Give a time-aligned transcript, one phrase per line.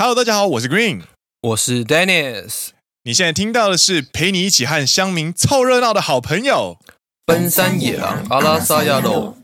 [0.00, 1.02] Hello，大家好，我是 Green，
[1.42, 2.68] 我是 Dennis。
[3.02, 6.78] 你现在听到的是陪你一起和乡民凑热闹的好朋友——
[7.26, 9.36] 奔山野狼阿拉萨亚罗。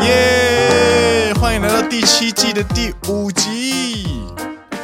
[0.00, 1.34] 耶！
[1.38, 4.01] 欢迎来到第七季的第五集。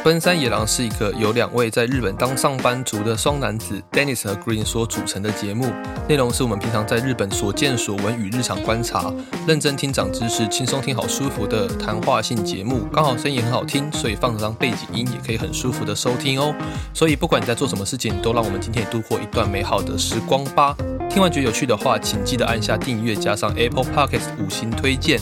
[0.01, 5.71] 奔山野狼是一个由两位在日本当上班族的双男子 Dennis 和 Green 所组成的节目，
[6.07, 9.13] 内容是我们平常在日本所见所闻与日常观察，
[9.45, 12.85] 认真听长知识，轻松听好舒服的谈话性节目。
[12.93, 16.55] 刚好声音很好听，所以放上背景音也可以很舒服的收听哦。
[16.93, 20.75] 所以不管你在做什么事情，都让我们今天也度过一段美好的时光吧。
[21.09, 25.19] 听完觉得有趣的话，请记得按下订阅，加上 Apple Podcast 五星推荐。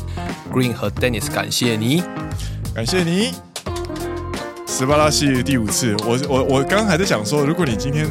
[0.54, 2.04] Green 和 Dennis 感谢你，
[2.76, 3.47] 感谢你。
[4.78, 8.08] 十八拉系第五次，我我我刚刚还在想说，如果你今天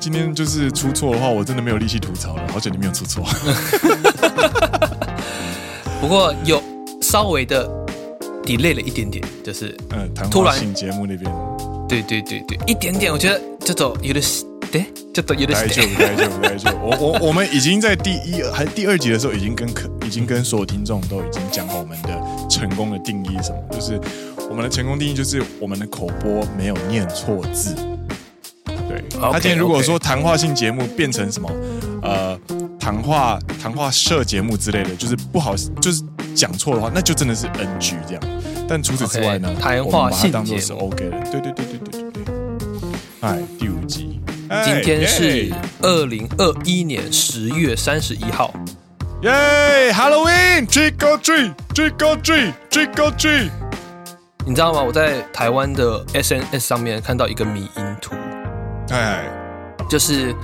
[0.00, 2.42] 今天就是出错的话，我真的没有力气吐槽了。
[2.52, 3.24] 好久你没有出错，
[6.02, 6.60] 不过有
[7.00, 7.68] 稍微的
[8.42, 11.32] delay 了一点点，就是嗯，突然性节目那边，
[11.88, 14.12] 对对对对，一点点，我觉得这种有
[14.70, 16.70] 点对，这种有点太久太久太久。
[16.80, 24.00] 我我我们已经在第一还第二集的时候，已经跟可已经跟所有听众都已经讲好我们的成功的定义是什么，就是。
[24.50, 27.74] 我们的成功定义就是我们的口播没有念错字。
[28.64, 31.50] 对，okay, 他今天如果说谈话性节目变成什么，
[32.02, 32.40] 呃，
[32.80, 36.02] 谈话谈话社节目之类的，就是不好，就是
[36.34, 38.22] 讲错的话，那就真的是 NG 这样。
[38.66, 41.20] 但除此之外呢，谈话性节目是 OK 的。
[41.30, 42.34] 对对对对对对对。
[43.20, 44.18] 哎，第五集，
[44.64, 48.52] 今天是二零二一年十月三十一号。
[49.22, 53.50] 耶，Halloween，Trick or treat，Trick or treat，Trick or treat。
[54.46, 54.80] 你知道吗？
[54.80, 58.14] 我在台湾的 SNS 上面看到一个迷因图，
[58.90, 59.24] 哎，
[59.90, 60.34] 就是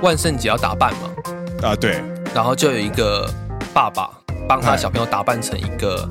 [0.00, 2.00] 万圣节要打扮嘛，啊对，
[2.32, 3.28] 然后就有一个
[3.74, 4.08] 爸爸
[4.48, 6.08] 帮他小朋友打扮成一个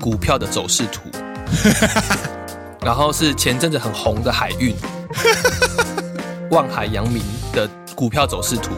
[0.00, 1.02] 股票的走势图，
[2.80, 4.74] 然后是前阵子很红的海运，
[6.52, 8.70] 万海扬名的股票走势图，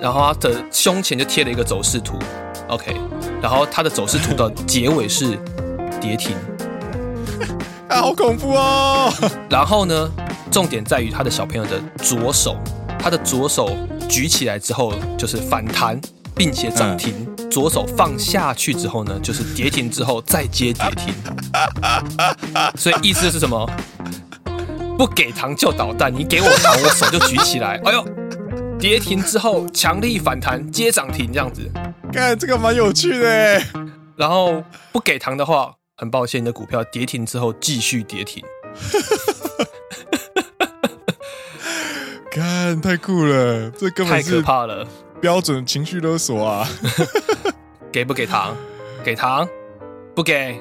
[0.00, 2.16] 然后他的胸前就贴了一个走势图
[2.68, 2.96] ，OK，
[3.42, 5.36] 然后他的走势图的结尾是。
[6.00, 6.34] 跌停，
[7.86, 9.12] 啊，好恐怖哦！
[9.50, 10.10] 然后呢，
[10.50, 12.56] 重点在于他的小朋友的左手，
[12.98, 13.76] 他的左手
[14.08, 16.00] 举起来之后就是反弹，
[16.34, 21.12] 并且涨停；嗯、左手放下去之后呢，就是跌停之后再接跌停。
[22.76, 23.70] 所以意思是什么？
[25.00, 27.80] 不给糖就捣蛋，你给我糖，我手就举起来。
[27.86, 28.06] 哎呦，
[28.78, 31.66] 跌停之后强力反弹接涨停，这样子。
[32.12, 33.62] 看这个蛮有趣的。
[34.14, 34.62] 然后
[34.92, 35.74] 不给糖的话。
[35.96, 38.44] 很抱歉，你的股票跌停之后继续跌停。
[42.30, 44.86] 看，太酷了，这根本太可怕了，
[45.18, 46.68] 标准情绪勒索啊！
[47.90, 48.54] 给不给糖？
[49.02, 49.48] 给糖？
[50.14, 50.60] 不给。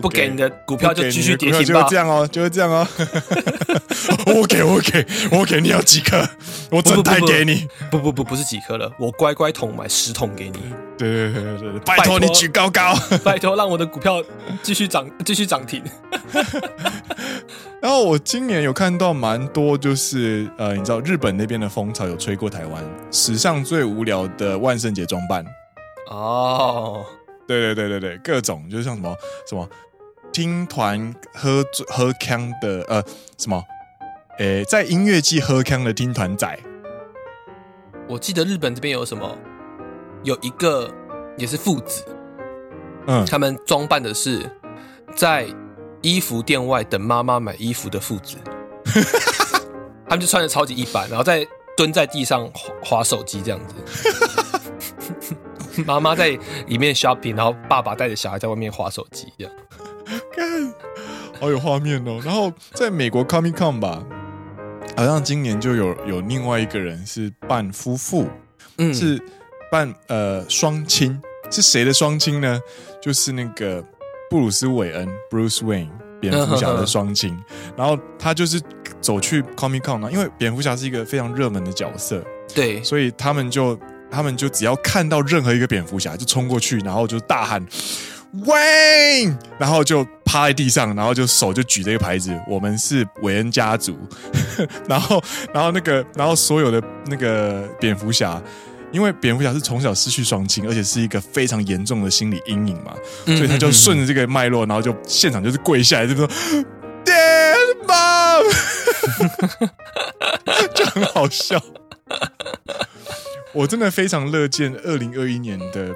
[0.00, 1.82] 不给你的股票就继续跌停吧。
[1.82, 2.86] 就这样哦， 就是这样哦。
[4.26, 6.26] 我给我给我给你要几颗？
[6.70, 7.66] 我整台给你。
[7.90, 10.60] 不不不不是几颗了，我乖乖桶买十桶给你。
[10.96, 12.94] 对对对对对，拜托你举高高，
[13.24, 14.22] 拜托让我的股票
[14.62, 15.82] 继续涨继续涨停。
[17.80, 25.44] 然后我今年有看到蛮多，就是呃，你知道日本那边的风潮有吹过台湾，史上最无聊的万圣节装扮。
[26.10, 27.04] 哦，
[27.46, 29.14] 对对对对对，各种就是像什么
[29.48, 29.68] 什么。
[30.38, 33.02] 听团喝喝腔的呃
[33.36, 33.60] 什么？
[34.38, 36.56] 诶，在音乐季喝腔的听团仔。
[38.08, 39.36] 我记得日本这边有什么？
[40.22, 40.88] 有一个
[41.36, 42.04] 也是父子，
[43.08, 44.48] 嗯，他们装扮的是
[45.16, 45.44] 在
[46.02, 48.36] 衣服店外等妈妈买衣服的父子。
[50.08, 51.44] 他们就穿的超级一般，然后在
[51.76, 52.48] 蹲在地上
[52.80, 53.74] 滑手机这样子。
[55.84, 56.38] 妈妈在
[56.68, 59.52] 里面 shopping，然后爸爸带着小孩在外面滑手机这样。
[61.38, 62.20] 看，好有画面哦。
[62.24, 64.04] 然后在美国 Comic Con 吧，
[64.96, 68.28] 好像今年就有有另外一个人是扮夫妇，
[68.78, 69.22] 嗯，是
[69.70, 71.20] 扮呃双亲，
[71.50, 72.60] 是谁的双亲呢？
[73.00, 73.82] 就是那个
[74.28, 75.88] 布鲁斯韦恩 Bruce Wayne
[76.20, 77.38] 蝙蝠侠的双亲。
[77.76, 78.60] 然后他就是
[79.00, 82.22] 走去 Comic Con 呢，因为蝙蝠侠是一个非常热门的角色，
[82.54, 83.78] 对，所以他们就
[84.10, 87.64] 他们就只要看到任何一个蝙蝠侠就冲过去，然后就大喊。
[88.44, 89.24] 喂，
[89.58, 93.98] 然后就趴在地上，然后就手就举这个牌子，我们是韦恩家族。
[94.86, 95.22] 然后，
[95.52, 98.40] 然后那个，然后所有的那个蝙蝠侠，
[98.92, 102.94] 因为蝙蝠侠是从小失去双亲，而且是一个非常严重的心理阴影嘛，
[103.24, 106.28] 所以他就顺着这个脉络，然后就现场就是跪下来，就说
[107.04, 108.44] Dead Mom，
[110.74, 111.58] 就很好笑。
[113.54, 115.88] 我真的非常乐见二零二一年的，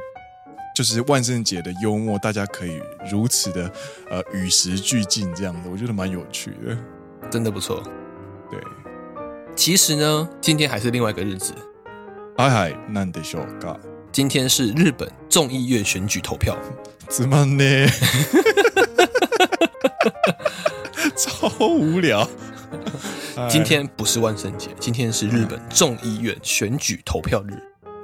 [0.75, 2.81] 就是万圣节的幽默，大家可以
[3.11, 3.71] 如此的
[4.09, 6.77] 呃与时俱进，这样的，我觉得蛮有趣的，
[7.29, 7.81] 真的不错。
[8.51, 8.59] 对，
[9.55, 11.53] 其实呢，今天还是另外一个日子。
[12.37, 13.77] 嗨嗨，なんでしょうか？
[14.11, 16.55] 今天是日本众议院选举投票。
[17.09, 17.87] 怎么呢？
[21.15, 22.29] 超无聊。
[23.49, 27.59] 今天不是万圣节，今天是日本众议院选举投票日。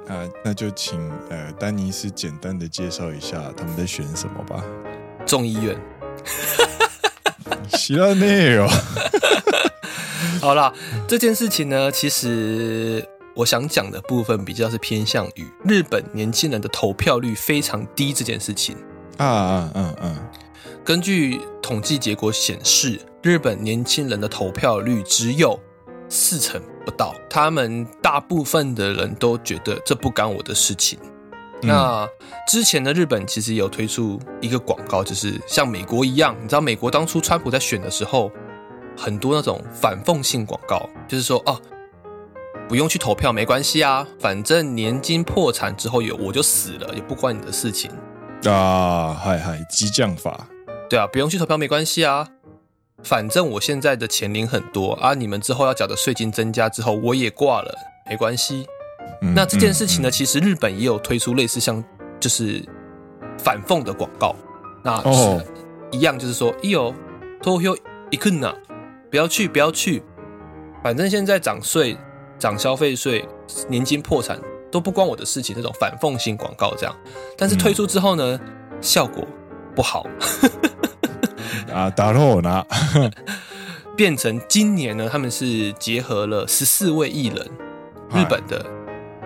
[0.08, 1.00] 啊，那就请
[1.30, 4.62] 呃丹尼斯简单的介绍一下他们在选什么吧。
[5.26, 5.76] 众议院。
[7.70, 8.68] 知らねえよ。
[10.40, 10.72] 好啦，
[11.08, 18.76] 这件事情呢，其实我想讲的部分比较是偏向于日本年轻人的投票率非常低这件事情。
[19.16, 20.16] 啊啊嗯嗯。
[20.84, 25.58] 根据统计结果显示，日本年轻人的投票率只有
[26.10, 27.13] 四成 不到。
[27.29, 30.97] 他们大部分的人都觉得这不干我的事情。
[31.61, 32.07] 嗯、那
[32.47, 38.31] 之前的日本其实有推出一个广告，就是像美国一样，你知道美国当初川普在选的时候，
[38.95, 41.59] 很多那种反讽性广告，就是说哦，
[42.69, 47.91] 不用去投票没关系啊，反正年金破产之后有我就死了，也不关你的事情。
[48.45, 50.47] 啊，嗨嗨，激将法。
[50.89, 52.25] 对啊，不用去投票没关系啊，
[53.03, 57.75] 反正我现在的钱领很多啊，你们之后要缴的税金增加之后，我也挂了，
[58.09, 58.67] 没关系。
[59.21, 61.83] 嗯、那这件事情呢，嗯嗯、其实日本也有推出类似像
[62.19, 62.63] 就是
[63.37, 64.35] 反讽的广告，
[64.83, 65.45] 那是
[65.91, 66.93] 一样就是说，哎呦，
[67.41, 67.75] 投票
[68.11, 68.53] 行くな，
[69.09, 70.03] 不要去，不要去，
[70.83, 71.97] 反正现在涨税、
[72.37, 73.27] 涨消费税、
[73.67, 74.39] 年金破产
[74.71, 76.95] 都不关我的事情，这种反讽性广告这样，
[77.37, 79.25] 但是推出之后呢，嗯、效果
[79.75, 80.05] 不好。
[81.73, 82.65] 啊，打错了，
[83.95, 87.37] 变成今年呢，他们是结合了十四位艺人，
[88.11, 88.65] 日本的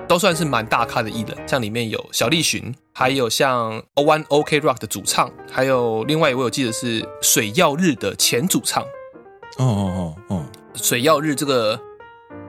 [0.07, 8.83] 都算是蛮大咖的艺人，像里面有小栗旬，还有像 One OK Rock 的主唱，还有另外一位我记得是水曜日的前主唱。
[9.57, 11.79] 哦哦哦哦，水曜日这个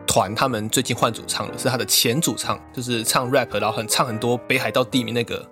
[0.06, 5.46] 团他们最近换主唱了，是他的前主唱，就是唱 rap，然后很唱很多北海道地名那个。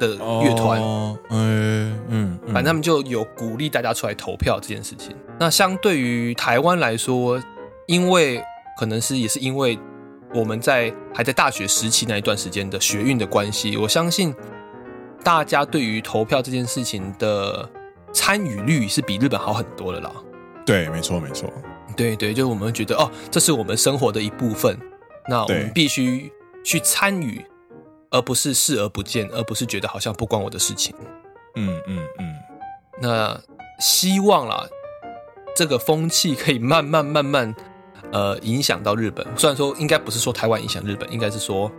[0.00, 0.80] 的乐团，
[1.28, 5.14] 嗯嗯，嗯反正他们就有鼓励大家出来投票这件事情。
[5.38, 7.40] 那相对于台湾来说，
[7.86, 8.42] 因为
[8.78, 9.78] 可能是也是因为
[10.34, 14.34] 我们在还在大学时期那一段时间的学运的关系，我相信
[15.22, 17.68] 大家对于投票这件事情的
[18.12, 20.10] 参与率是比日本好很多的啦。
[20.64, 21.52] 对，没错，没错。
[21.96, 24.78] 对对，就是我们觉得哦，这是我们生活的一部分，
[25.28, 26.32] 那我们必须
[26.64, 27.44] 去参与。
[28.10, 30.94] 而不是视而不见，而不是觉得好像不关我的事情。
[31.54, 32.34] 嗯嗯嗯。
[33.00, 33.40] 那
[33.78, 34.66] 希望啦，
[35.54, 37.54] 这个风气可以慢慢慢慢，
[38.12, 39.26] 呃，影响到日本。
[39.36, 41.70] 虽然说应该不是说台湾影响日本，应该是说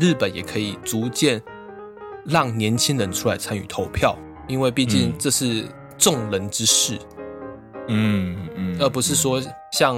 [0.00, 1.42] 日本也可以逐渐
[2.24, 4.16] 让年轻人出来参与投票，
[4.46, 5.66] 因为毕竟这是
[5.96, 6.98] 众人之事。
[7.88, 8.76] 嗯嗯。
[8.76, 9.96] 嗯，而不是说像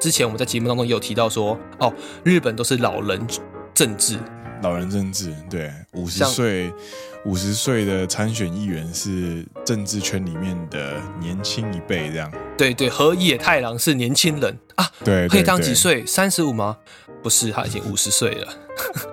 [0.00, 1.92] 之前我们在节目当中也有提到说，哦，
[2.24, 3.24] 日本都是老人
[3.72, 4.18] 政治。
[4.62, 6.72] 老人政治，对，五十岁
[7.24, 12.32] 五十岁的参选议员是政治圈里面的年轻一辈，这样。
[12.56, 16.06] 对对，河野太郎是年轻人啊，对，黑当几岁？
[16.06, 16.76] 三十五吗？
[17.22, 18.48] 不是，他已经五十岁了。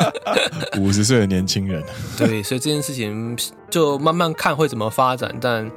[0.80, 1.84] 五十岁的年轻人。
[2.18, 3.38] 对，所以这件事情
[3.70, 5.70] 就慢慢看会怎么发展，但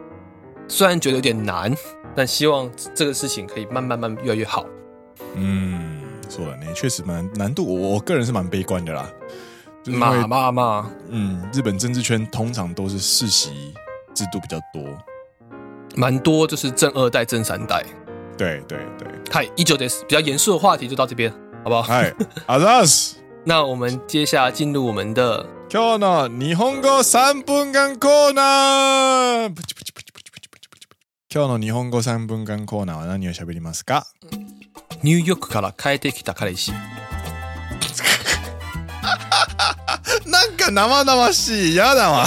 [0.68, 1.74] 虽然觉得有点难，
[2.14, 4.64] 但希望这个事情可以慢慢慢越来越好。
[5.34, 9.10] 嗯，说了，你确实蛮难度，我我个人是蛮悲观的啦。
[9.85, 10.89] 骂骂骂！
[11.09, 13.73] 嗯，日本政治圈通常都是世袭
[14.13, 14.83] 制度比较多，
[15.95, 17.85] 蛮多就是政二代、政三代。
[18.37, 19.07] 对对对。
[19.31, 20.03] 嗨，一九です。
[20.05, 21.31] 比较严肃的话题就到这边，
[21.63, 21.83] 好不好？
[21.83, 22.13] 嗨，
[22.47, 23.17] 阿扎斯。
[23.45, 29.55] 那我们接下来进入我们的今日の日本语三分间コーナー。
[31.29, 34.03] 今日の日本语三分间コーナーは何を喋りますか？
[35.03, 36.73] ニューヨークから帰ってきた彼氏。
[40.64, 41.72] か生々しい。
[41.72, 42.26] 嫌だわ。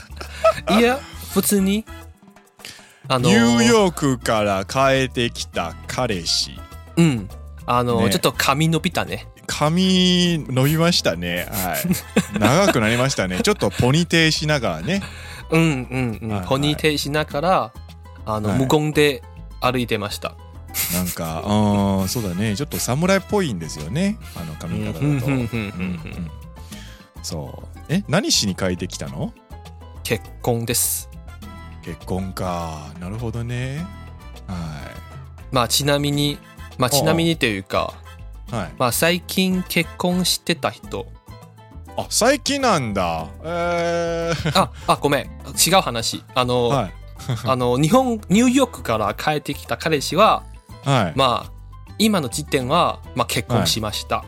[0.78, 0.98] いや
[1.34, 1.84] 普通に？
[3.08, 6.58] あのニューヨークから帰ってきた彼氏。
[6.96, 7.28] うん。
[7.66, 9.26] あの、ね、ちょっと髪伸びたね。
[9.46, 11.48] 髪伸びましたね。
[11.50, 12.38] はい。
[12.38, 13.40] 长くなりましたね。
[13.44, 15.02] ちょっとポニテーしながらね。
[15.50, 17.72] うんうんうん、はい、ポニテーしながら
[18.24, 19.22] あの、はい、无言で
[19.60, 20.34] 歩いてました。
[20.94, 22.56] なんか、うん、そうだね。
[22.56, 24.16] ちょっと侍っぽいんですよね。
[24.36, 26.41] あの髪型だと。
[27.22, 29.32] そうえ何しに帰ってきたの？
[30.02, 31.08] 结婚です
[31.82, 33.86] 结婚かなるほどね
[34.46, 36.38] はいまあちなみに
[36.78, 37.94] まあちなみにというか
[38.52, 38.72] はい。
[38.78, 41.06] まあ最近结婚してた人。
[41.96, 43.28] あ、最近なんだ。
[43.42, 45.30] えー、あ、あ、ごめん。
[45.46, 45.92] 违う话。
[46.34, 46.92] あの、はい。
[47.48, 50.42] あの、日本、ニューヨークから帰ってきた彼氏は、
[50.84, 51.12] はい。
[51.16, 51.52] まあ、
[51.98, 54.24] 今の时点は、まあ结婚しました。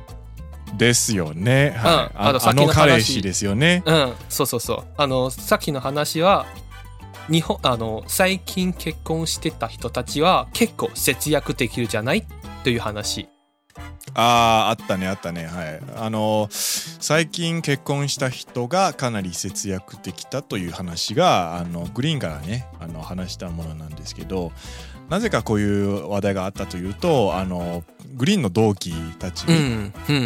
[0.76, 1.70] ですよね。
[1.76, 2.16] はい。
[2.16, 3.82] うんあの彼氏ですよね。
[3.86, 4.84] うん、そうそうそう。
[4.96, 5.92] あの、さっきの话
[6.24, 6.46] は、
[7.30, 12.26] 日本、あの、最近结婚してた人たちは结构节约できるじゃない？
[12.62, 12.92] という话。
[14.16, 15.46] ああ、あったね、あったね。
[15.46, 15.80] はい。
[15.96, 24.52] あの、最近结婚した人がかなり节约できたという话が、あの、グリーンからね、あの、话したものなんですけど、
[25.08, 27.84] なぜかこういう话题があったというと、あの、
[28.14, 29.44] グリーンの同期たち。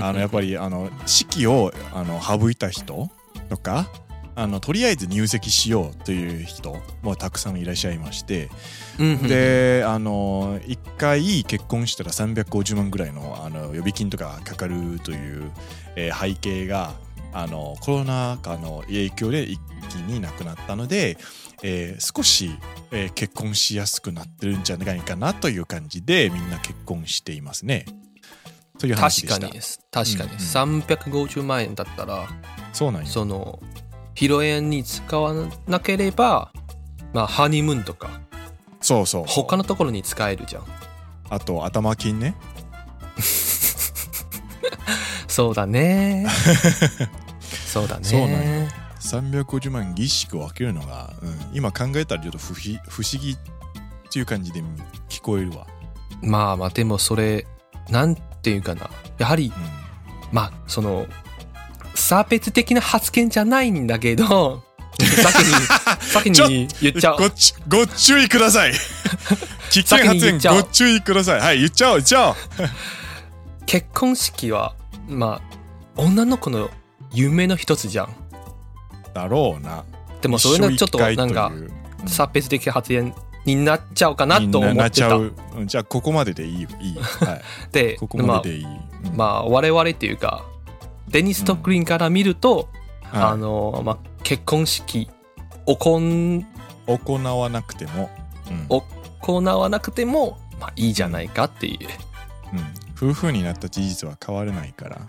[0.02, 3.08] あのやっぱりあの式をあの省いた人
[3.48, 3.88] とか
[4.34, 8.50] あのとりあえず入籍しようという人もたくさんいらっしゃいまして、
[8.98, 15.50] うん、であの1回结婚したら350万ぐらいのあの予备金とかかかるという、
[15.96, 16.94] えー背景が
[17.32, 21.18] あのコロナ祸の影响で一気になくなったので、
[21.62, 22.50] えー少し、
[22.90, 27.84] えー结婚しやすくなってるんじゃないかなという感じでみんな结婚していますね。
[28.78, 29.34] という话でした。
[29.34, 32.28] 确かに、确かに、うん350万円だったら、
[32.72, 33.58] そうなんよその、
[34.14, 35.34] 披露宴に使わ
[35.66, 36.52] なければ、
[37.12, 38.20] まあ、ハニムーンとか、
[38.80, 40.64] そうそう他のところに使えるじゃん。
[41.30, 42.34] あと头金ね
[45.28, 46.26] そうだね。
[47.66, 48.04] そうだね。
[48.04, 48.30] そうなん
[48.64, 48.68] よ
[49.08, 55.66] 350万仪式を分けるのが、うん、今考えたらちょっと不思不思议っていう感じで闻こえるわ、
[56.22, 57.46] まあまあ、でもそれ、
[57.90, 58.90] なんていうかな。
[59.18, 61.06] やはり、うまあ、その、
[61.94, 64.62] 差别的な発言じんないんだけど、
[64.98, 65.54] 先に、
[66.00, 67.16] 先に言っちゃう。
[67.18, 68.72] ごちご注意ください
[69.70, 72.36] 危険発言ご注意くださいはい言っちゃおう言っちゃおう
[73.66, 74.74] 结婚式は、
[75.06, 75.58] まあ、
[75.96, 76.70] 女の子の
[77.12, 78.27] 梦の一つじゃん。
[79.18, 79.84] だろうな。
[80.20, 81.52] でもそれがちょっとなんか
[82.06, 85.08] 差别的発言になっちゃうかなと思なっってた。
[85.08, 85.32] ちゃう。
[85.56, 86.68] うんじゃあここまででいいよ。
[86.80, 89.16] いい、はい、 で、ここまあまででいい、うん。
[89.16, 90.44] まあ、我々っていうか、
[91.08, 92.68] デニスとグリーンから见ると、
[93.02, 93.22] はい。
[93.22, 95.08] あの、まあ、结婚式、
[95.66, 96.46] 行ん、
[96.86, 98.10] 行わなくても、
[99.18, 101.78] 行わなくても、まあいいじゃないかっていう。
[103.02, 105.00] うん、夫妇になった事実は変わらないから。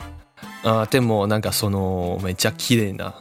[0.64, 3.16] あーでもなんかその、めっちゃ綺丽な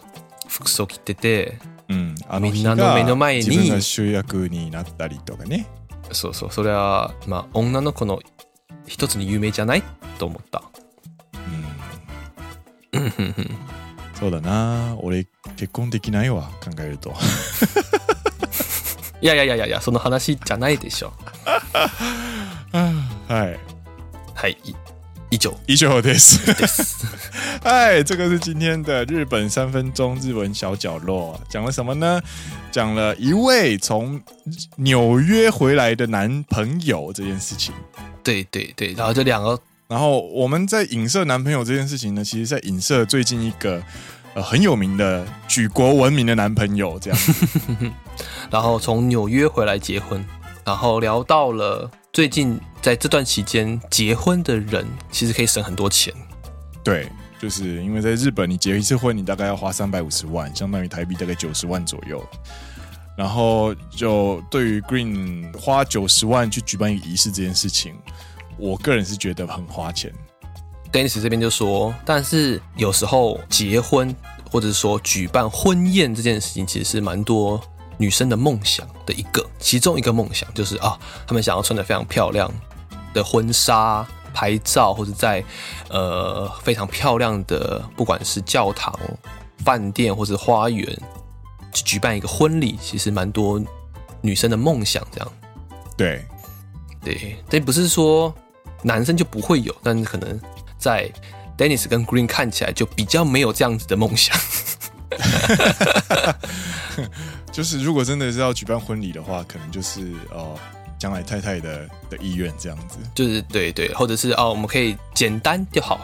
[0.49, 5.69] 服装着てて、うん、あみんなの目の前に自分が主役になったりとかね。
[6.13, 8.21] そうそう、それは、まあ女の子の
[8.87, 9.83] 一つに有名じゃない
[10.19, 10.65] と思った。
[12.93, 13.13] うん、
[14.15, 14.97] そうだな。
[15.01, 15.27] 俺
[15.57, 17.15] 结婚できないわ考えると。
[19.21, 21.13] いやいやいやいやその话じゃないでしょ。
[22.73, 22.91] は
[23.29, 23.59] い、
[24.35, 24.75] はい、い
[25.30, 26.38] 以上以上です。
[26.54, 27.06] です。
[27.64, 32.22] 嗨，这个是今天的日本三分钟日文小角落，讲了什么呢？
[32.72, 34.22] 讲了一位从
[34.78, 37.74] 纽约回来的男朋友这件事情。
[38.24, 43.82] 对对对，然后这两个然后我们在影射男朋友这件事情呢，其实在影射最近一个
[44.34, 47.20] 呃很有名的举国闻名的男朋友，这样。
[48.50, 50.24] 然后从纽约回来结婚，
[50.64, 56.13] 然后聊到了 最近在这段期间结婚的人其实可以省很多钱。
[56.83, 57.09] 对，
[57.41, 62.21] 就是因为在日本，你结一次婚，你大概要花三百五十万，相当于台币大概九十万左右。
[63.17, 67.95] 然后就对于 Green 花九十万去举办一个仪式这件事情，
[68.57, 70.13] 我个人是觉得很花钱。
[70.91, 74.13] Dennis 这边就说，但是有时候结婚
[74.51, 77.63] 或者说举办婚宴这件事情，其实是蛮多
[77.99, 82.51] 女生的梦想的一个，其中一个梦想就是啊，她们想要穿的非常漂亮
[83.13, 85.45] 的婚纱拍照，或者在
[85.91, 88.99] 呃非常漂亮的不管是教堂、
[89.65, 90.87] 饭店或者花园
[91.73, 93.61] 去举办一个婚礼，其实蛮多
[94.21, 95.33] 女生的梦想这样。
[95.97, 96.25] 对，
[97.03, 98.33] 对，这不是说
[98.83, 100.41] 男生就不会有，但是可能
[100.79, 101.11] 在
[101.57, 104.39] Dennis 跟 Green 看起来就比较没有这样子的梦想。
[107.58, 110.58] 就是如果真的是要举办婚礼的话，可能就是呃
[110.98, 116.00] 将来太太的的意愿这样子，就是对对，或者是哦，我们可以简单就好。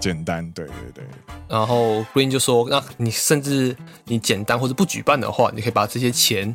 [0.00, 1.04] 简单，对对对。
[1.48, 6.54] 然后 Green 就说，那你甚至你简单或者不举办的话，你可以把这些钱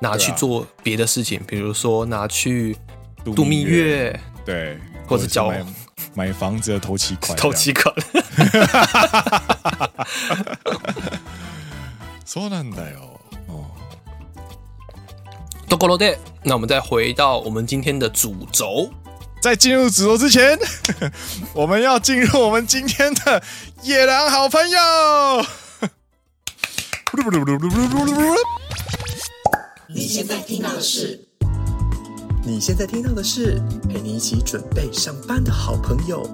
[0.00, 2.76] 拿去做别的事情，比如说拿去
[3.24, 5.64] 度蜜月，对，或者叫买
[6.14, 7.94] 买房子的头期款，头期款。
[12.24, 13.20] そうなんだよ。
[15.66, 18.90] 哦，ところで，那我们再回到我们今天的主轴。
[19.40, 20.58] 在 在进入直播之前，
[21.52, 23.42] 我们要进入我们今天的
[23.82, 24.78] 野狼好朋友。
[29.88, 31.20] 你现在听到的是？
[32.46, 33.60] 你现在听到的是
[33.90, 36.26] 陪你一起准备上班的好朋友——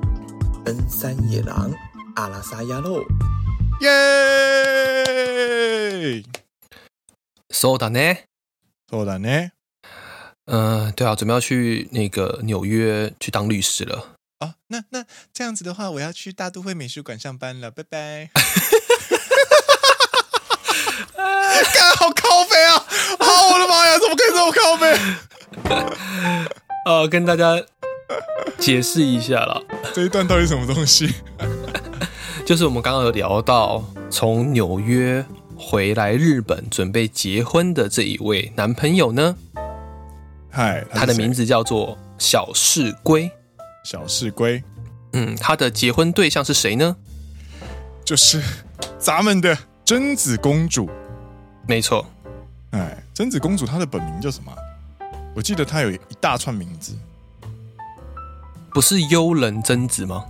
[0.64, 1.72] 奔三野狼
[2.14, 3.02] 阿拉萨亚喽！
[3.80, 3.88] 耶！
[7.50, 8.18] そうだね，
[8.90, 9.50] そうだね。
[10.46, 14.16] 嗯，对啊，准备要去那个纽约去当律师了。
[14.40, 18.30] 哦，那那这样子的话，我要去大都会美术馆上班了，拜拜。
[21.74, 22.86] 干好靠北啊！
[23.18, 24.96] 好，我的妈呀，怎么可以这么靠北？
[26.86, 27.60] 呃， 跟大家
[28.58, 29.60] 解释一下啦，
[29.92, 31.12] 这一段到底什么东西？
[32.46, 35.22] 就是我们刚刚有聊到，从纽约
[35.65, 39.35] 回来日本准备结婚的这一位男朋友呢，
[40.51, 43.31] 嗨，他的名字叫做小市龟。
[43.83, 44.61] 小市龟，
[45.13, 46.95] 嗯，他的结婚对象是谁呢？
[48.03, 48.43] 就是
[48.99, 50.89] 咱们的贞子公主。
[51.65, 52.05] 没错，
[52.71, 54.53] 哎，贞子公主她的本名叫什么？
[55.33, 56.93] 我记得她有一大串名字，
[58.73, 60.25] 不是幽人贞子吗？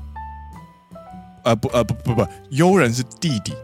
[1.43, 3.62] 呃不呃不不不，幽人是弟弟哦，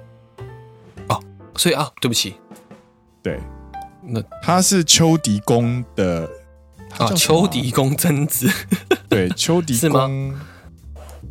[1.59, 2.35] 所以啊，对不起，
[3.21, 3.37] 对，
[4.01, 6.25] 那他是秋迪公的
[6.97, 8.49] 啊，秋迪公曾子，
[9.09, 10.33] 对，秋迪公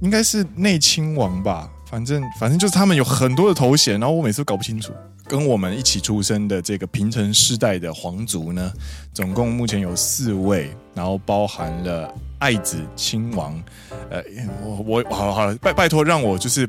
[0.02, 4.92] 应该是内亲王吧，反正反正就是他们有很多的头衔，然后我每次都搞不清楚。
[5.28, 8.72] 跟我们一起出生的这个平成世代的皇族呢，
[9.12, 13.62] 总共目前有四位，然后包含了爱子亲王，
[14.10, 14.22] 呃，
[14.64, 16.66] 我我好了好了，拜拜托让我就是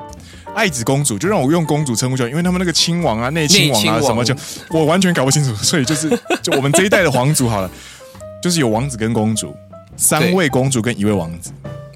[0.53, 4.35] 爱子公主，就让我用公主称呼就好，因为他们那个亲王啊、内亲王啊什么就
[4.69, 6.09] 我完全搞不清楚， 所以就是
[6.43, 7.71] 就我们这一代的皇族好了，
[8.43, 9.55] 就是有王子跟公主，
[9.95, 11.53] 三位公主跟一位王子，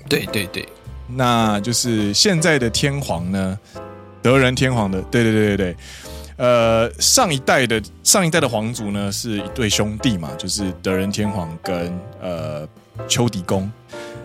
[0.08, 0.66] 对对对，
[1.10, 3.60] 那就是现在的天皇呢，
[4.22, 5.76] 德仁天皇的，对对对对对。
[6.44, 12.68] 呃，上一代的上一代的皇族呢，是一对兄弟嘛，就是德仁天皇跟呃
[13.08, 13.72] 丘迪公，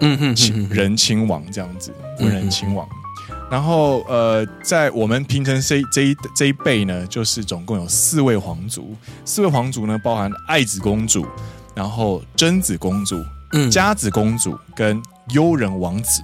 [0.00, 2.85] 嗯哼，哼，仁亲王这样子，文仁亲王。
[3.48, 11.24] 然后呃，在我们平成这这一这一辈呢，就是总共有四位皇族，四位皇族呢，包含爱子公主，
[11.72, 15.00] 然后贞子公主，嗯，佳子公主跟
[15.31, 16.20] 悠仁王子。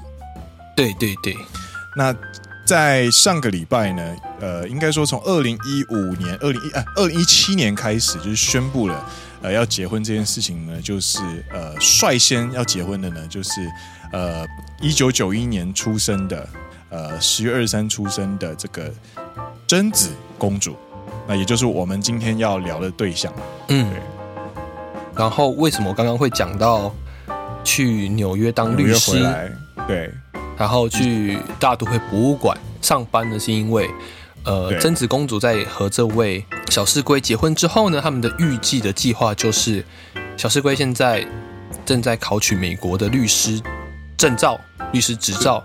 [0.74, 1.36] 对对对，
[1.96, 2.12] 那。
[2.66, 13.50] 在上个礼拜呢，呃，应该说从二零一五年、二零一呃二零一七年开始，就是宣布了，呃，要结婚这件事情呢，就是呃率先要结婚的呢，就是
[14.12, 14.46] 呃
[14.82, 16.46] 一九九一年出生的，
[16.90, 18.92] 呃十月二十三出生的这个
[19.66, 20.76] 贞子公主，
[21.26, 23.32] 那也就是我们今天要聊的对象。
[23.68, 24.02] 嗯，对。
[25.16, 26.94] 然后为什么我刚刚会讲到
[27.64, 29.26] 去纽约当律师？
[29.88, 30.12] 对。
[30.58, 33.90] 然后去大都会博物馆上班呢，是因为，
[34.44, 39.84] 呃，贞子公主在和这位小室圭结婚之后呢，他们的预计的计划就是，
[40.36, 41.26] 小室圭现在
[41.84, 43.60] 正在考取美国的律师
[44.16, 44.60] 证照、
[44.92, 45.64] 律师执照，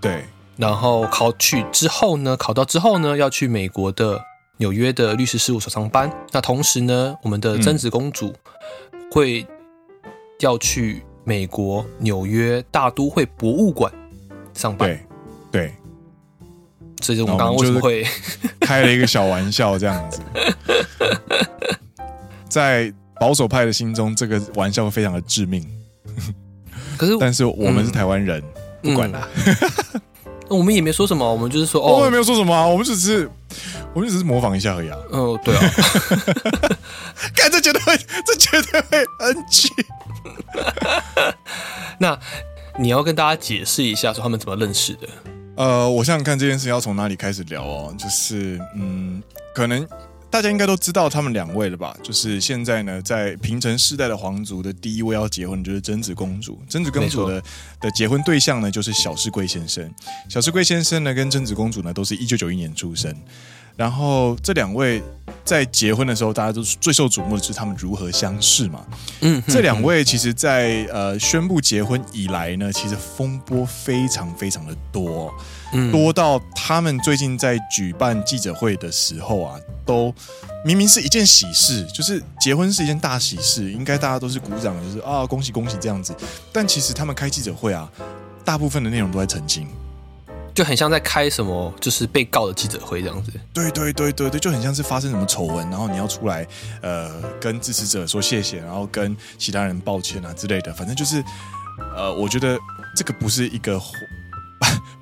[0.00, 0.24] 对。
[0.56, 4.22] 然后考取之后呢，考到之后呢，要去美国的
[4.58, 6.08] 纽约的律师事务所上班。
[6.30, 8.32] 那同时呢，我们的贞子公主
[9.10, 9.44] 会
[10.38, 13.92] 要去美国纽约大都会博物馆。
[14.52, 14.88] 上班，
[15.50, 15.74] 对，对，
[17.04, 18.02] 所以我们刚刚为什么会
[18.60, 20.22] 开了一个小玩笑这样子？
[22.48, 22.90] 在
[23.20, 25.62] 保守派的心中，这个玩笑非常的致命。
[26.96, 28.42] 可是， 但是我们是台湾人，
[28.82, 29.28] 嗯、不管啦。
[30.48, 33.28] 我们也没说什么，我们就是说，哦，我们也没有说什么啊，我们只是，
[33.92, 34.96] 我们只是模仿一下而已啊。
[35.10, 35.60] 哦，对啊，
[37.36, 39.68] 看这绝对会，这绝对会 NG。
[41.98, 42.18] 那。
[42.76, 45.06] 你要跟大家解释一下，说他们怎么认识的？
[45.56, 47.94] 呃，我想想看这件事要从哪里开始聊哦。
[47.98, 49.22] 就是，嗯，
[49.54, 49.86] 可能
[50.34, 51.96] 大家应该都知道他们两位了吧？
[52.02, 56.60] 就是现在呢，在平成世代的皇族的第一位要结婚，就是真子公主。
[56.68, 57.40] 真子公主的
[57.80, 59.88] 的结婚对象呢，就是小室圭先生。
[60.28, 63.14] 小室圭先生呢，跟真子公主呢，都是一九九一年出生。
[63.76, 65.00] 然后这两位
[65.44, 68.84] 在结婚的时候，大家都最受瞩目的就是他们如何相识嘛。
[69.20, 75.32] 嗯，这两位其实在，在呃宣布结婚以来呢，其实风波非常非常的多，
[75.74, 80.14] 嗯，多到他们最近在举办记者会的时候啊，都
[80.64, 86.14] 明明是一件喜事，就是结婚是一件大喜事，应该大家都是鼓掌，就是啊恭喜恭喜这样子。
[86.52, 87.90] 但其实他们开记者会啊，
[88.44, 89.66] 大部分的内容都在澄清。
[90.54, 93.32] 就很像在开什么，就是被告的记者会这样子。
[93.52, 96.46] 对对对对对，就很像是发生什么丑闻，然后你要出来，
[96.80, 97.10] 呃，
[97.40, 100.72] 跟支持者说谢谢，然后跟其他人抱歉啊之类的。
[100.72, 101.20] 反正就是
[101.96, 102.56] 呃，我觉得
[102.94, 103.82] 这个不是一个。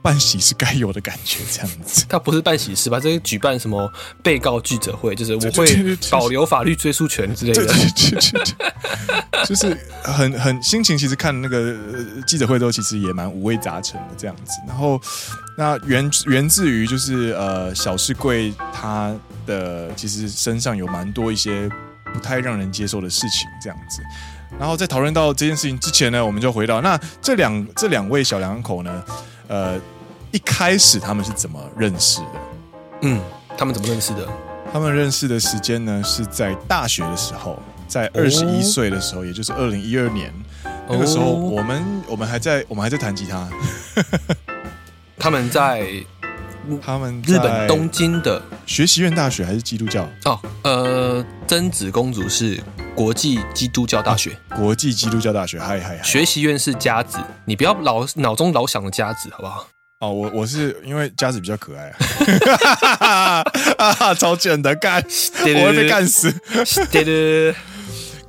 [0.02, 2.04] 办喜事该有的感觉，这样子。
[2.08, 2.98] 他不是办喜事吧？
[2.98, 3.90] 这是举办什么
[4.22, 5.14] 被告记者会？
[5.14, 7.72] 就是我会保留法律追诉权之类的。
[9.44, 11.76] 就是很很心情，其实看那个
[12.26, 14.52] 记者会都其实也蛮五味杂陈的这样子。
[14.68, 15.00] 然后
[15.58, 19.12] 那源源自于就是呃小市贵他
[19.44, 21.68] 的其实身上有蛮多一些
[22.14, 24.00] 不太让人接受的事情这样子。
[24.58, 29.04] 然后在讨论到这件事情之前呢，我们就回到那这两这两位小两口呢。
[29.48, 29.78] 呃，
[30.30, 32.26] 一开始他们是怎么认识的？
[33.02, 33.20] 嗯，
[33.56, 34.26] 他们怎么认识的？
[34.72, 40.32] 他们认识的时间呢，是在大学的时候，在二十一岁的时候，哦、也就是二零一二年，
[40.88, 43.48] 那个时候我们、哦、我们还在我们还在弹吉他。
[45.18, 45.86] 他们在
[46.80, 50.08] 他们日本东京的学习院大学还是基督教？
[50.24, 52.58] 哦，呃，真子公主是。
[52.94, 56.02] 国际基督教大学，啊、国际基督教大学，嗨嗨嗨！
[56.02, 59.66] 学习院是家子，你不要老脑中老想着家子，好不好？
[60.00, 61.92] 哦，我我是因为家子比较可爱
[62.98, 63.42] 啊，
[63.78, 65.02] 啊，超贱的干，
[65.56, 66.32] 我会被干死，
[66.90, 67.54] 对。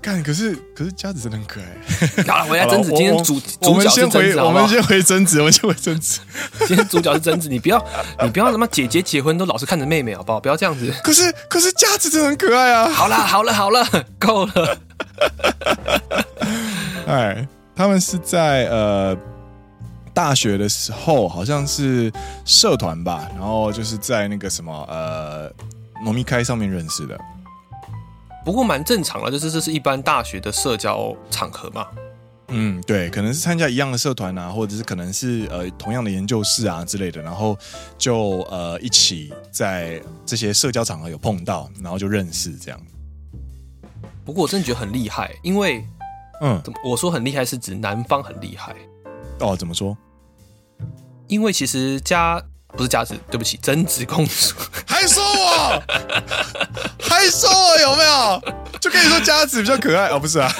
[0.03, 2.23] 干，可是可是佳子真的很可爱。
[2.27, 6.19] 好了，回来贞子，今天主主角是贞子，我们先回贞子， 我们先回贞子。
[6.67, 7.83] 今天主角是贞子，你不要
[8.21, 10.41] 你不要什么姐姐结婚都老是看着妹妹，好不好？
[10.41, 10.93] 不要这样子。
[11.01, 12.89] 可是可是佳子真的很可爱啊！
[12.89, 13.87] 好了好了好了，
[14.19, 14.77] 够了。
[17.07, 19.17] 哎，他们是在呃
[20.13, 22.11] 大学的时候，好像是
[22.43, 25.49] 社团吧，然后就是在那个什么呃
[26.03, 27.17] 农密开上面认识的。
[28.43, 31.87] 不过蛮正常的，就是这是一般大学的社交场合嘛。
[32.49, 37.57] 嗯，对，可能是参加一样的社团啊，或者是可能是呃同样的研究室啊之类的，然后
[37.97, 42.79] 就呃一起在这些社交场合有碰到，然后就认识这样。
[44.25, 45.83] 不过我真的觉得很厉害，因为
[46.41, 48.75] 嗯，我说很厉害是指男方很厉害。
[49.39, 49.97] 哦，怎么说？
[51.27, 52.43] 因为其实家。
[52.75, 54.55] 不是佳子，对不起，真子公主
[54.85, 55.83] 还说我，
[57.01, 58.41] 还说我有没有？
[58.79, 60.51] 就跟你说佳子比较可爱哦，不是啊？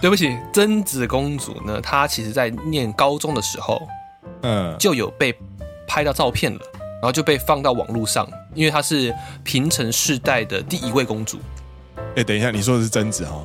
[0.00, 1.80] 对不起，真子公主呢？
[1.80, 3.80] 她其实在念高中的时候，
[4.42, 5.32] 嗯，就有被
[5.86, 6.60] 拍到照片了，
[7.00, 11.38] 然后就被放到网络上，因为她是平成世代的第一位公主。
[12.16, 13.40] 哎，等一下，你说的是真子哈？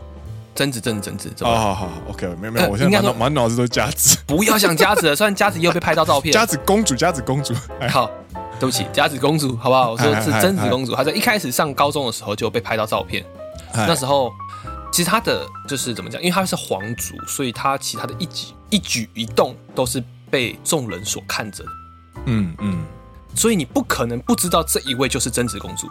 [0.57, 7.53] 贞子，贞子，贞子，好好好，OK，没有没有，我现在满脑满脑子都是佳子， 不要想佳子了，虽然佳子也有被拍到照片，佳子公主，佳子公主，
[7.91, 8.09] 好，
[8.59, 9.91] 对不起，佳子公主，好不好？
[9.91, 13.23] 我说是贞子公主，她在一开始上高中的时候就被拍到照片，
[13.71, 14.31] 那时候
[14.91, 21.69] 其实她的就是怎么讲，因为她是皇族，所以她其他的一举一举一动都是被众人所看着的，
[22.25, 22.83] 嗯嗯，
[23.35, 25.87] 所以你不可能不知道这一位就是贞子公主。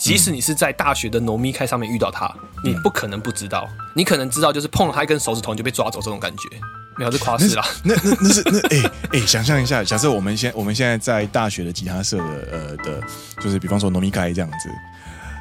[0.00, 2.34] 即使你是在大学的农密开上面遇到他，
[2.64, 3.68] 你不可能不知道。
[3.94, 6.48] 你可能知道，就是碰了他一根手指头你就被抓走这种感觉，
[6.96, 7.62] 没有是夸饰啦。
[7.84, 13.02] 那那那是那哎哎、欸欸，想象一下，假设我们现我们现在在大学的吉他社的呃的，
[13.40, 14.70] 就是比方说农密开这样子，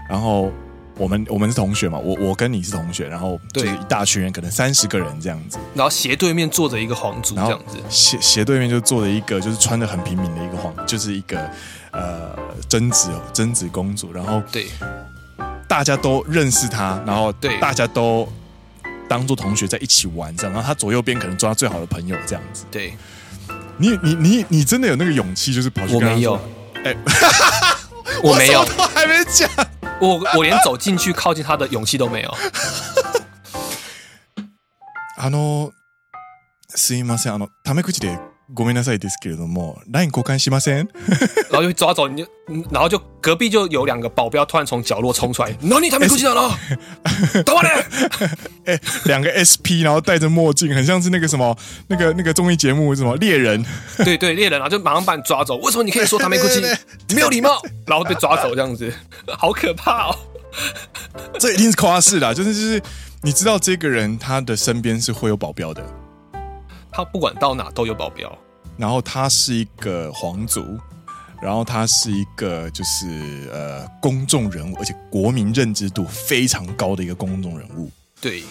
[0.10, 0.52] 然后
[0.98, 11.50] 我们我们是同学嘛，我我跟你是同学，然后就是一大群人，可能三十个人这样子，然后斜对面坐着一个皇族这样子，斜斜对面就坐着一个就是穿的很平民的一个皇，就是一个。
[11.93, 12.37] 呃，
[12.69, 14.67] 贞子哦，贞子公主，然后对，
[15.69, 18.29] 大家都认识她，然后对，大家都
[19.09, 22.65] 当做同学在一起玩这样，然后她左右边可能做她最好的朋友这样子。
[22.71, 22.97] 对，
[23.79, 26.41] 你你你你真的有那个勇气，就是跑去跟她说？
[26.85, 26.97] 哎，
[28.23, 29.49] 我没有，我还没讲，
[30.01, 32.35] 我我连走进去靠近她的勇气都没有。
[35.17, 35.71] あの、
[36.69, 38.19] すいません、あの、タメ口で。
[38.53, 40.89] ごめんなさいですけれども，LINE 交换しません？
[41.51, 42.29] 然后就抓走你就，
[42.71, 46.57] 然后就隔壁就有两个保镖突然从角落冲出来，哪 里他们过去了？
[47.45, 47.85] 等我来！
[48.67, 51.57] 哎，两个 SP，然后戴着墨镜，很像是那个什么
[51.89, 53.65] 那个那个综艺节目什么猎人，
[54.05, 55.57] 对对猎人，然后就马上把你抓走。
[55.57, 56.61] 为什么你可以说他没过去？
[57.09, 58.93] 你没有礼貌，然后被抓走这样子，
[59.27, 60.17] 好可怕哦！
[61.41, 62.83] 这一定是夸饰的，就是就是
[63.23, 65.83] 你知道这个人他的身边是会有保镖的。
[66.92, 68.36] 他不管到哪都有保镖，
[68.78, 70.78] 然后他是一个皇族，
[71.42, 77.90] 然后他是一个就是呃公众人物，而且国民认知度非常高的一个公众人物。
[78.20, 78.44] 对，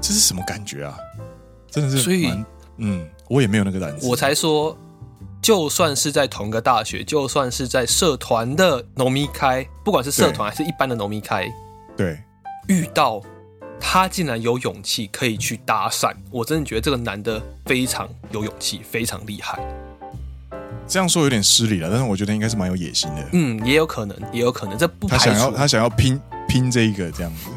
[0.00, 0.96] 这是什么感觉啊？
[1.70, 2.30] 真的是，所以
[2.76, 4.08] 嗯，我也没有那个胆子。
[4.08, 4.76] 我才说，
[5.42, 11.52] 就算是在同个大学，就算是在社团的农民开，不管是社团还是一般的农民开，
[11.96, 12.18] 对，
[12.68, 13.20] 遇到。
[13.80, 19.58] 他竟然有勇气可以去搭讪，我真的觉得这个男的非常有勇气，非常厉害。
[20.88, 23.28] 这样说有点失礼了，但是我觉得应该是蛮有野心的。
[23.32, 27.50] 嗯，也有可能，也有可能，这不他想要他想要拼拼这一个这样子。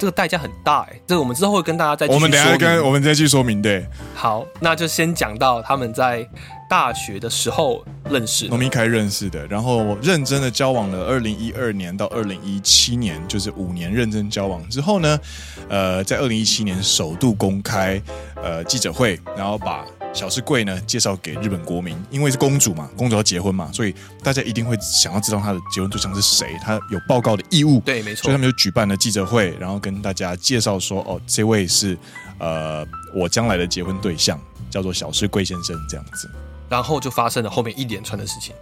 [0.00, 3.86] 这个代价很大哎，这个我们之后会跟大家再我们等下跟我们再去说明对。
[4.14, 6.26] 好，那就先讲到他们在
[6.70, 15.20] 大学的时候认识，农民开认识的，然后认真的交往了二零一二年到二零一七年，就是五年认真交往之后呢，
[15.68, 18.00] 呃，在二零一七年首度公开
[18.42, 19.84] 呃记者会，然后把。
[20.12, 27.80] 小室贵呢，介绍给日本国民，因为是公主嘛，公主要结婚嘛，所以大家一定会想要知道她的结婚对象是谁，她有报告的义务。
[27.80, 28.24] 对，没错。
[28.24, 31.96] 所以他们就举办了记者会，然后跟大家介绍说，哦，这位是
[32.38, 36.28] 呃我将来的结婚对象，叫做小室贵先生这样子。
[36.68, 38.54] 然后就发生了后面一连串的事情。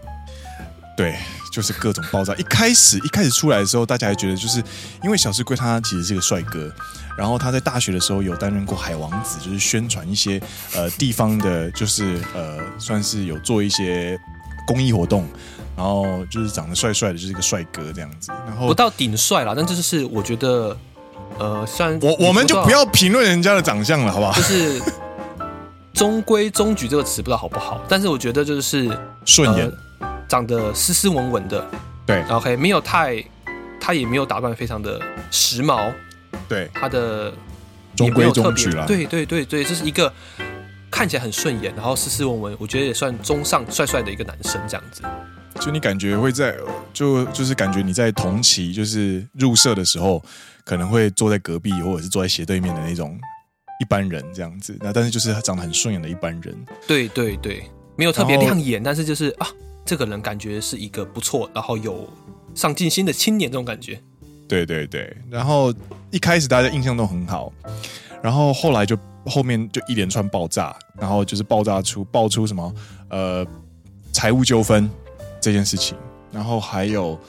[0.96, 1.16] 对，
[1.52, 2.34] 就是各种爆炸。
[2.34, 4.62] 一开始一开始出来的时候，大家还觉得就是
[5.02, 6.70] 因为小室贵他其实是个帅哥。
[7.18, 10.40] 然后他在大学的时候有担任过海王子，就是宣传一些
[10.72, 14.16] 呃地方的，就是呃算是有做一些
[14.64, 15.26] 公益活动，
[15.76, 18.30] 然后就是长得帅帅的，就是一个帅哥这样子。
[18.46, 20.76] 然后不到顶帅啦，但这就是我觉得
[21.40, 24.32] 呃，虽然我我们就不要评论人家的长相了，好不好？
[24.32, 24.80] 就是
[25.92, 31.66] 中规中矩这个词不知道好不好，但是我觉得就是顺眼，呃，长得斯斯文文的，
[32.06, 33.20] 对，OK，没有太，
[33.80, 35.00] 他也没有打扮非常的
[35.32, 35.92] 时髦。
[36.48, 37.32] 对他的
[37.96, 40.12] 中规中矩了，对对对对，这是一个
[40.90, 45.02] 看起来很顺眼，然后斯斯文文，我觉得也算中上帅帅的一个男生这样子。
[45.60, 46.54] 就你感觉会在，
[46.92, 50.24] 就就是感觉你在同期就是入社的时候，
[50.64, 53.18] 可能会坐在隔壁或者是坐在斜对面的那种
[53.80, 54.76] 一般人这样子。
[54.80, 56.56] 那但是就是他长得很顺眼的一般人。
[56.86, 59.48] 对对对，没有特别亮眼，但是就是啊，
[59.84, 62.08] 这个人感觉是一个不错，然后有
[62.54, 64.00] 上进心的青年这种感觉。
[64.48, 65.72] 对对对，然后
[66.10, 67.52] 一开始大家印象都很好，
[68.22, 72.74] 然后后来就后面就一连串爆炸，然后就是爆炸出爆出什么
[73.10, 73.46] 呃
[74.12, 74.90] 财务纠纷
[75.40, 75.96] 这件事情，
[76.32, 77.20] 然后还有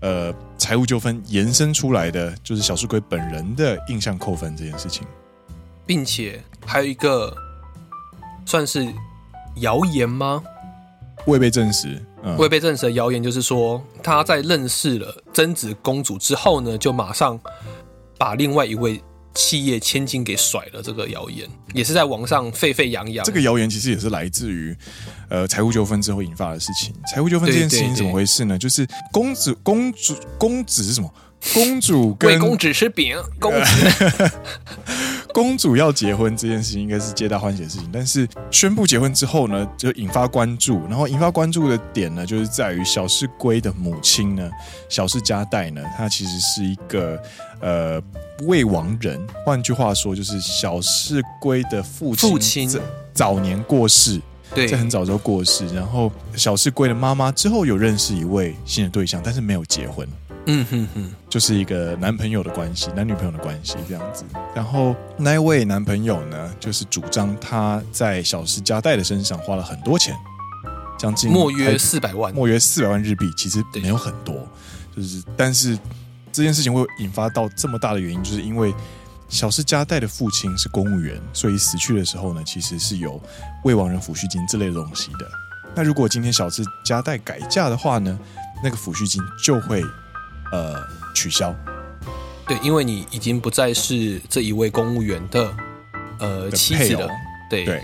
[0.00, 5.04] 呃财务纠纷延伸出来的就是小室贵本人的印象扣分这件事情，
[5.84, 7.36] 并且还有一个
[8.46, 8.86] 算是
[9.56, 10.42] 谣言吗？
[11.26, 12.00] 未被证实。
[12.38, 17.38] 未被证实的谣言就是说，他在认识了真子公主之后呢，就马上
[18.18, 19.02] 把另外一位
[19.34, 20.82] 企业千金给甩了。
[20.82, 23.24] 这个谣言也是在网上沸沸扬扬。
[23.24, 24.76] 这个谣言其实也是来自于
[25.28, 26.94] 呃财务纠纷之后引发的事情。
[27.12, 28.58] 财务纠纷这件事情怎么回事呢？
[28.58, 31.12] 就是公子、公主、公子是什么？
[31.54, 34.30] 公主跟 公子吃饼，公子。
[35.32, 40.80] 公主要结婚这件事情应该是皆大欢喜的事情，但是宣布结婚之后呢，就引发关注。
[40.88, 44.50] 然后引发关注的点呢，就是在于小世圭的母亲呢，
[44.88, 47.20] 小世佳代呢，她其实是一个
[47.60, 48.02] 呃
[48.42, 49.20] 未亡人。
[49.44, 52.80] 换句话说，就是小世圭的父亲，父亲
[53.12, 54.20] 早年过世，
[54.54, 55.66] 对，在很早时候过世。
[55.68, 60.06] 然后小世圭的妈妈之后有认识一位新的对象，但是没有结婚。
[60.46, 64.24] 嗯哼哼，就是一个男朋友的关系，男女朋友的关系这样子。
[64.54, 70.16] 然后那位男朋友呢，就是主张他在小室佳代的身上花了很多钱，
[70.98, 74.48] 将近莫约四百万，莫约四百万日币，其实没有很多。
[74.96, 75.78] 就是，但是
[76.32, 78.74] 这件事情会引发到这么大的原因，就是因为
[79.28, 83.20] 小室佳代的父亲是公务员，所以死去的时候呢，其实是有
[83.64, 85.30] 未亡人抚恤金之类的东西的。
[85.76, 88.18] 那如果今天小室佳代改嫁的话呢，
[88.64, 89.84] 那个抚恤金就会。
[90.52, 90.82] 呃，
[91.14, 91.54] 取消。
[92.46, 95.54] 对，因为你已经不再是这一位公务员的
[96.18, 97.08] 呃妻子了。
[97.48, 97.80] 对对。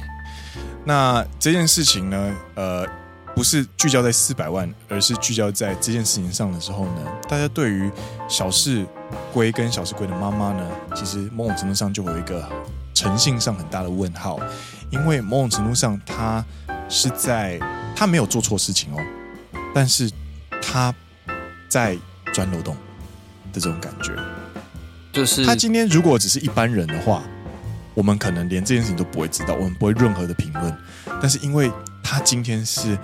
[0.85, 2.85] 那这件事情呢，呃，
[3.33, 7.89] 不是聚焦在四百万，而是聚焦在这件事情上的时候呢，大家对于
[8.29, 8.85] 小室
[9.33, 12.49] 贵跟小室贵的妈妈呢，其实某种程度上就有一个
[12.93, 14.41] 诚信上很大的问号，
[14.91, 16.45] 因为某种程度上他
[16.89, 17.61] 是在
[17.95, 19.01] 他没有做错事情哦，
[19.73, 20.11] 但是
[20.61, 20.93] 他
[21.69, 21.97] 在。
[22.37, 22.77] 钻漏洞
[23.51, 24.13] 的这种感觉，
[25.11, 27.23] 就是他今天如果只是一般人的话，
[27.95, 30.77] 我们可能连这件事情都不会知道，我们不会任何的评论。
[31.19, 31.73] 但是因为
[32.05, 32.99] 他今天是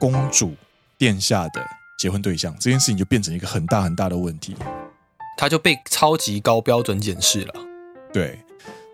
[0.00, 0.56] 公主
[0.98, 1.64] 殿下的
[1.96, 4.56] 结婚对象，这件事情就变成一个很大很大的问题，
[5.38, 7.54] 他就被超级高标准检视了。
[8.12, 8.36] 对。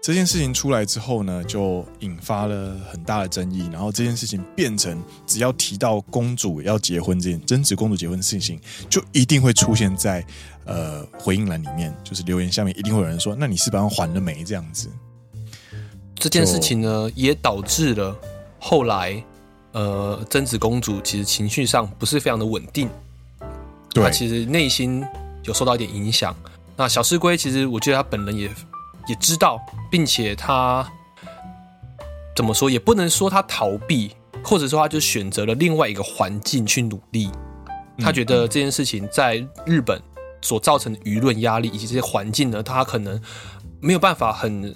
[0.01, 3.69] 这件事情出来之后呢，就引发了很大的争议。
[3.71, 8.59] 然后这件事情变成，只要提到公主要结婚这件真子公主结婚的事情，
[8.89, 10.25] 就一定会出现在
[10.65, 14.89] 呃回应栏里面，就是留言下面一定会有人说：“那你是把它还了没？”这样子。
[16.15, 18.17] 这件事情呢，也导致了
[18.59, 19.23] 后来
[19.73, 22.89] 呃真子公主其实情绪上不是非常的稳定，
[23.93, 25.05] 对，她其实内心
[25.43, 26.35] 有受到一点影响。
[26.77, 28.49] 那小室贵其实我觉得他本人也。
[29.09, 30.87] 也知道，并且他
[32.37, 37.31] 怎么说也不能说他逃避，或者说他就选择了另外一个环境去努力。
[37.99, 40.01] 他觉得这件事情在日本
[40.41, 43.21] 所造成的舆论压力以及这些环境呢，他可能
[43.81, 44.73] 没有办法很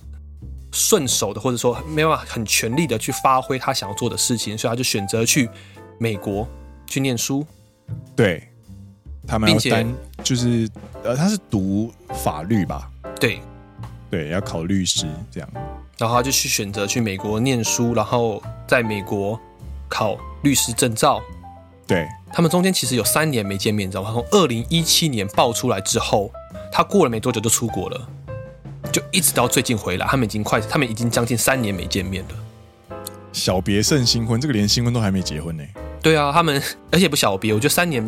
[0.73, 5.49] 顺手的，或者说没有办法很全力的去发挥他想要做的事情，所以他就选择去
[5.99, 6.49] 美国
[6.87, 7.47] 去念书。
[8.17, 8.49] 对，
[9.25, 9.87] 他们并且
[10.25, 10.69] 就是
[11.05, 11.93] 呃，他是读
[12.25, 12.91] 法律吧？
[13.21, 13.41] 对，
[14.13, 15.49] 对，要考律师这样。
[15.97, 19.41] 然后他就去选择去美国念书，然后在美国
[19.89, 21.19] 考律师证照。
[21.87, 24.11] 对，他们中间其实有三年没见面，你知道吗？
[24.13, 26.31] 从二零一七年爆出来之后，
[26.71, 28.07] 他过了没多久就出国了，
[28.93, 32.35] 就一直到最近回来，他们已经快，他们已经将近三年没见面了。
[33.33, 35.65] 小别胜新婚，这个连新婚都还没结婚呢。
[36.03, 38.07] 对啊，他们而且不小别，我觉得三年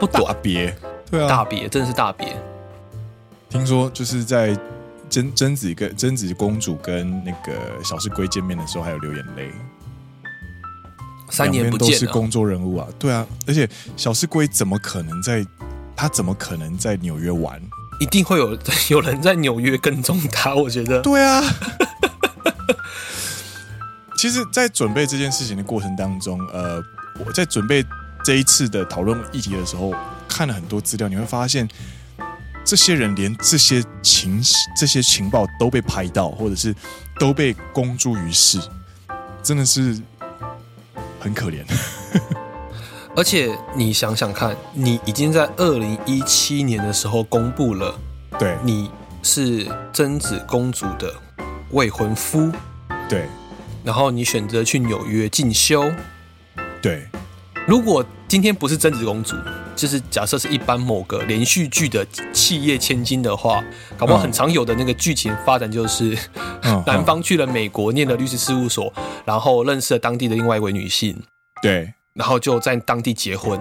[0.00, 0.74] 不短，大别，
[1.10, 2.34] 对啊，大别真的是大别。
[3.50, 4.56] 听说就是在
[5.12, 7.52] 贞贞子跟贞子公主跟那个
[7.84, 9.52] 小石龟见面的时候，还有流眼泪。
[11.28, 15.46] 三年不见都是工作人物啊，对啊，而且小石龟怎么可能在？
[15.94, 17.60] 他怎么可能在纽约玩？
[18.00, 18.58] 一定会有
[18.90, 21.00] 有人在纽约跟踪他，我觉得。
[21.02, 21.42] 对啊。
[24.16, 26.82] 其实，在准备这件事情的过程当中，呃，
[27.24, 27.84] 我在准备
[28.24, 29.94] 这一次的讨论议题的时候，
[30.26, 31.68] 看了很多资料，你会发现，
[32.72, 34.42] 这些人连这些情
[34.74, 36.74] 这些情报都被拍到，或者是
[37.18, 38.58] 都被公诸于世，
[39.42, 40.00] 真的是。
[41.20, 41.62] 很可怜，
[43.14, 47.94] 而且你想想看，你已经在二零一七年的时候公布了，
[48.38, 48.90] 对，你
[49.22, 51.14] 是贞子公主的
[51.72, 52.50] 未婚夫，
[53.06, 53.28] 对，
[53.84, 55.92] 然后你选择去纽约进修，
[56.80, 57.06] 对。
[57.66, 59.36] 如果今天不是贞子公主，
[59.76, 63.62] 就是假设是一般某个连续剧的企业千金的话，
[63.96, 66.16] 搞不好很常有的那个剧情发展就是，
[66.62, 68.92] 嗯、 男方去了美国念了律师事务所，
[69.24, 71.16] 然后认识了当地的另外一位女性，
[71.62, 73.60] 对，然后就在当地结婚，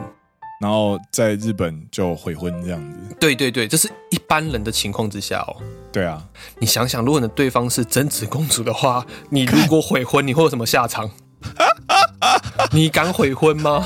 [0.59, 3.15] 然后在日本就悔婚这样子。
[3.19, 5.55] 对对对，这是一般人的情况之下哦。
[5.91, 6.25] 对啊，
[6.57, 11.11] 你想想，如果你的对方是贞子公主的话，你如果悔婚，你会有什么下场？
[12.71, 13.85] 你敢悔婚吗？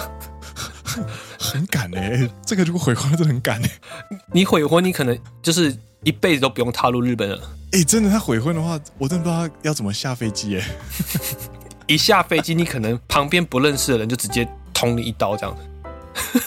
[1.38, 4.18] 很敢哎、欸，这个如果悔婚真的很敢哎、欸。
[4.32, 7.38] 你悔婚，你可能就是一辈子都不用踏入日本了。
[7.74, 10.68] 哎、欸，真的，他悔婚的话，我真的不知道他要怎么下飞机哎、欸。
[11.88, 15.64] 一下飞机，你可能旁边不认识的人就直接捅你一刀这样子。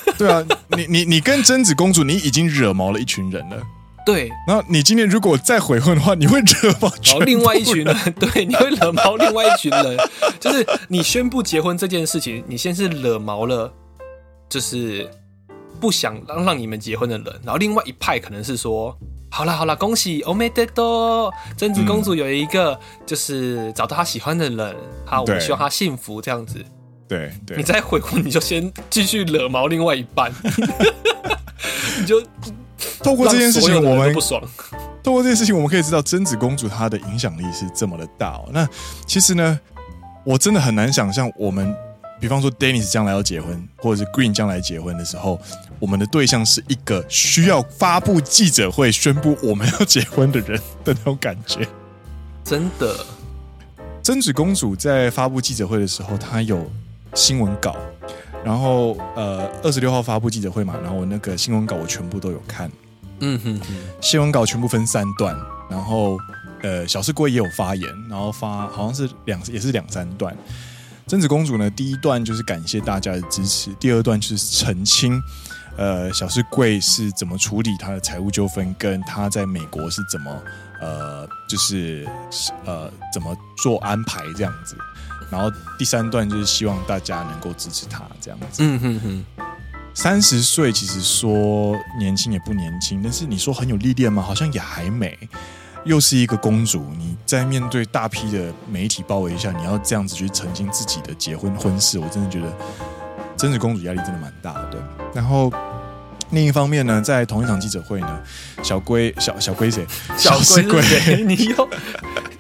[0.19, 3.63] 对啊，你你你跟贞子公主，你已经惹毛了一群人了。
[4.09, 7.95] 对，然后你今天如果再悔婚的话，你会惹毛另外一群人。
[8.19, 9.99] 对，你会惹毛另外一群人。
[10.41, 13.71] 就是你宣布结婚这件事情，你先是惹毛了，
[14.49, 15.07] 就是
[15.79, 17.27] 不想让让你们结婚的人。
[17.45, 18.97] 然后另外一派可能是说，
[19.31, 26.65] 好啦好啦，恭喜欧美得多，贞子公主有一个就是找到她喜欢的人，好，我们希望她幸福这样子。
[27.07, 30.33] 对对，你再悔婚，你就先继续惹毛另外一半，
[32.01, 32.23] 你就。
[33.03, 34.43] 透过这件事情，我们不爽。
[35.03, 38.49] 透过这件事情，我们可以知道贞子公主她的影响力是这么的大哦。
[38.53, 38.69] 那
[39.07, 39.59] 其实呢，
[40.25, 41.75] 我真的很难想象，我们
[42.21, 45.41] 比方说 Dennis 将来要结婚，或者是 Green 将来结婚的时候，
[45.79, 51.67] 我们的对象是一个需要发布记者会宣布我们要结婚的人的那种感觉。
[52.45, 52.97] 真的，
[54.03, 56.71] 贞子公主在发布记者会的时候，她有
[57.15, 57.75] 新闻稿。
[58.49, 62.73] 然后呃，二十六号发布记者会嘛，然后我那个新闻稿我全部都有看，
[63.21, 66.17] 嗯哼哼，新闻稿全部分三段，然后
[66.63, 70.35] 呃，小室圭也有发言，然后发好像是两也是两三段。
[71.07, 75.23] 贞子公主呢，第一段就是感谢大家的支持，第二段就是澄清，
[75.77, 80.43] 呃，小室圭是怎么处理他的财务纠纷，跟他在美国是怎么
[80.81, 82.09] 呃，就是
[82.65, 84.75] 呃怎么做安排这样子。
[85.31, 88.63] 然后第三段就是希望大家能够支持他这样子。
[88.63, 89.25] 嗯哼哼。
[89.95, 94.23] 三十岁其实说年轻也不年轻，但是你说很有历练吗？
[94.23, 95.19] 好像也还没。
[95.85, 102.53] 又是一个公主，你在面对大批的媒体包围下，你要这样子去澄清自己的结婚婚事，我真的觉得
[103.37, 104.69] 真子公主压力真的蛮大的。
[104.71, 104.81] 对。
[105.15, 105.51] 然后
[106.31, 108.21] 另一方面呢，在同一场记者会呢，
[108.63, 109.87] 小龟小小龟谁？
[110.17, 111.69] 小龟龟，你又。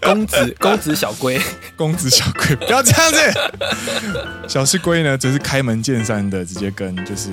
[0.01, 1.39] 公子，公子小龟，
[1.77, 4.49] 公子小龟，不 要这样子。
[4.49, 7.31] 小室圭呢，则是开门见山的，直接跟就是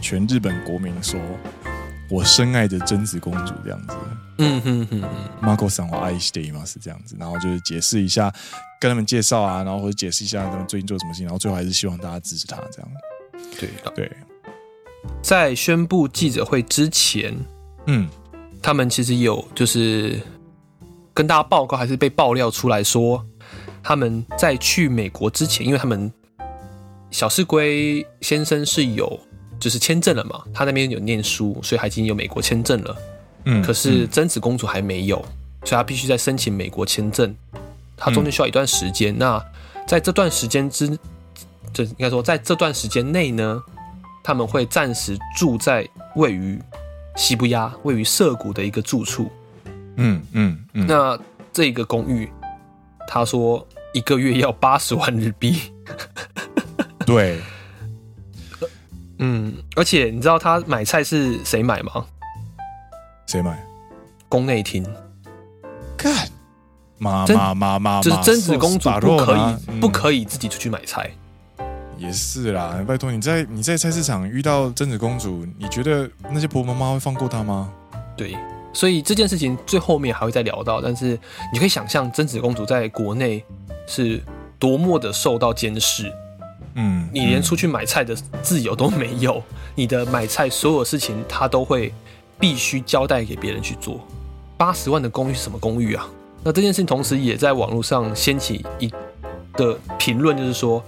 [0.00, 3.94] 全日本国民说：“我深爱着贞子公主这样子。”
[4.42, 5.02] 嗯哼哼，
[5.42, 8.32] マコさんは爱しています这样子，然后就是解释一下，
[8.80, 12.88] 跟他们介绍啊，然后或者解释一下他们最近做什么事情，然后最后还是希望大家支持他这样。
[13.58, 14.10] 对对，
[15.22, 17.34] 在宣布记者会之前，
[17.86, 18.08] 嗯，
[18.62, 20.20] 他们其实有就是。
[21.15, 23.25] 跟大家报告，还是被爆料出来说，
[23.81, 26.11] 他们在去美国之前，因为他们
[27.09, 29.19] 小室圭先生是有
[29.59, 32.95] 就就是签证了嘛，他那边有念书，所以他已经有美国签证了。
[33.45, 35.17] 嗯，可是贞子公主还没有，
[35.63, 37.35] 所以她必须再申请美国签证。
[37.97, 39.11] 她中间需要一段时间。
[39.15, 39.45] 嗯、那
[39.87, 40.87] 在这段时间之，
[41.73, 43.59] 就应该说在这段时间内呢，
[44.23, 46.61] 他们会暂时住在位于
[47.15, 49.31] 西布亚、位于涩谷的一个住处。
[49.97, 50.85] 嗯嗯嗯。
[50.87, 51.19] 那
[51.51, 52.31] 这个公寓，
[53.07, 55.61] 他说一个月要八十万日币。
[57.05, 57.39] 对。
[59.19, 62.05] 嗯，而且你知道他买菜是谁买吗？
[63.27, 63.63] 谁买？
[64.27, 64.85] 宫内厅。
[65.95, 66.13] 干。
[66.97, 71.11] 妈妈妈妈，就是贞子公主不可以、嗯、不可以自己出去买菜。
[71.97, 77.71] 也是啦，拜托你在你在菜市场遇到贞子公主，你觉得那些婆婆妈妈会放过她吗？
[78.15, 78.37] 对，
[78.75, 81.17] 所以这件事情最后面还会再聊到，但是
[81.53, 83.41] 你可以想象贞子公主在国内
[83.87, 84.21] 是
[84.59, 86.13] 多么的受到监视。
[86.73, 88.13] 嗯，你连出去买菜的
[88.43, 89.41] 自由都没有，
[89.75, 91.93] 你的买菜所有事情她都会
[92.37, 94.05] 必须交代给别人去做。
[94.57, 96.05] 八十万的公寓是什么公寓啊？
[96.43, 98.93] 那这件事情同时也在网络上掀起一
[99.53, 100.83] 的评论，就是说，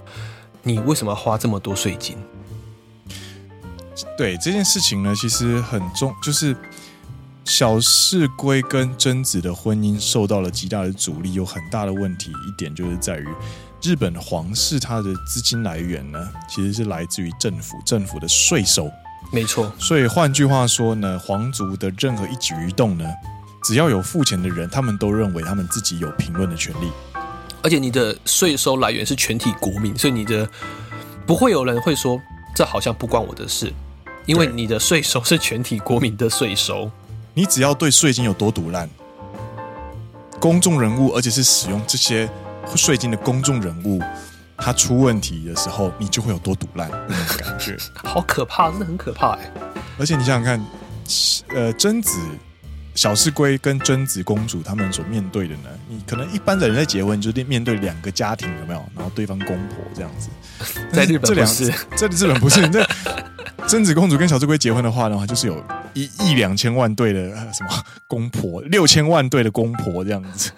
[0.62, 2.18] 你为什么要花这么多税金？
[4.16, 6.54] 对这件事情呢，其实很重，就是
[7.48, 12.30] 小室圭跟贞子的婚姻受到了极大的阻力，有很大的问题。
[12.30, 13.26] 一点就是在于
[13.82, 18.90] 日本皇室它的资金来源呢，其实是来自于政府，政府的税收。
[19.32, 19.72] 没错。
[19.78, 23.06] 所以换句话说呢，皇族的任何一举一动呢，
[23.64, 26.92] 只要有付钱的人，他们都认为他们自己有评论的权利。
[27.62, 30.46] 而且你的税收来源是全体国民，所以你的
[31.26, 32.20] 不会有人会说
[32.54, 33.72] 这好像不关我的事，
[34.26, 36.90] 因为你的税收是全体国民的税收。
[37.38, 38.90] 你只要对税金有多毒烂，
[40.40, 42.28] 公众人物，而且是使用这些
[42.74, 44.02] 税金的公众人物，
[44.56, 47.76] 他出问题的时候，你就会有多毒烂那种感觉。
[48.02, 49.52] 好可怕，真的很可怕哎！
[50.00, 50.66] 而且你想想看，
[51.54, 52.18] 呃，贞子。
[52.94, 58.84] 小四龟跟贞子公主他们所面对的呢，你可能一般的人在结婚就是面对两个家庭有没有？
[58.96, 60.28] 然后对方公婆这样子，
[60.92, 62.68] 在日本不是，在日本不是。
[62.70, 62.84] 在
[63.68, 65.62] 贞子公主跟小智龟结婚的话的话，就是有
[65.92, 70.50] 一亿两千万对的什么公婆，六千万对的公婆这样子，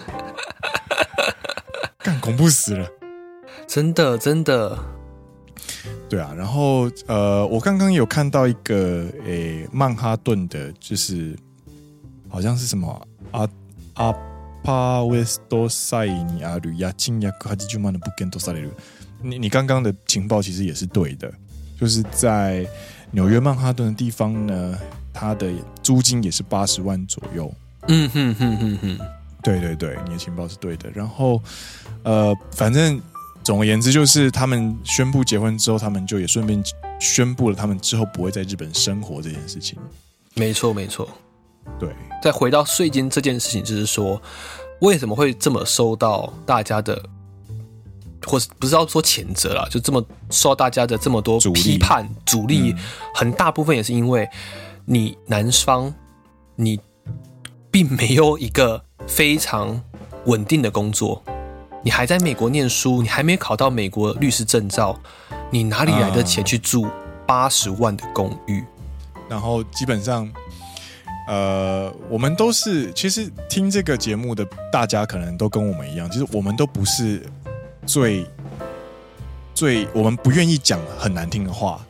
[1.99, 2.89] 干恐怖死了，
[3.67, 4.79] 真的真的。
[6.09, 11.37] 对啊，然后呃，我刚刚有看到一个诶、欸，曼哈顿的，就是。
[12.33, 13.49] 好像是什么阿
[13.95, 14.15] 阿
[14.63, 18.71] 帕维斯多塞尼阿吕亚金亚克哈吉朱曼的布根多塞雷鲁，
[19.21, 21.29] 你你刚刚的情报其实也是对的，
[21.77, 22.65] 就是在
[23.11, 24.79] 纽约曼哈顿的地方呢，
[25.13, 25.53] 它的
[25.83, 27.53] 租金也是八十万左右。
[27.89, 28.99] 嗯哼哼哼哼，
[29.43, 30.91] 对对对，你的情报是对的。
[30.91, 31.43] 然后
[32.03, 33.01] 呃，反正
[33.43, 36.63] 总而言之，就是他们宣布结婚之后，他们就也顺便
[37.01, 39.79] 宣布了他们之后不会在日本生活这件事情。
[40.35, 41.09] 没错，没错。
[41.79, 41.89] 对，
[42.23, 44.21] 再回到税金这件事情，就是说，
[44.81, 47.03] 为什么会这么受到大家的，
[48.27, 52.75] 或是不是要说谴责啦，就这么受到大家的这么多批判阻力，
[53.15, 54.29] 很大部分也是因为
[54.85, 55.93] 你男方
[56.57, 56.81] 你
[57.71, 59.83] 并没有一个非常
[60.27, 61.23] 稳定的工作，
[61.83, 64.99] 你还在美国念书，你还没考到美国律师证照，
[65.51, 66.87] 你哪里来的钱去住
[67.27, 68.65] 八十万的公寓？
[69.29, 70.31] 然后基本上。
[71.29, 77.25] 呃，我们都是其实听这个节目的大家可能都跟我们一样，其实我们都不是
[77.91, 78.25] 最
[79.53, 81.85] 最我们不愿意讲很难听的话，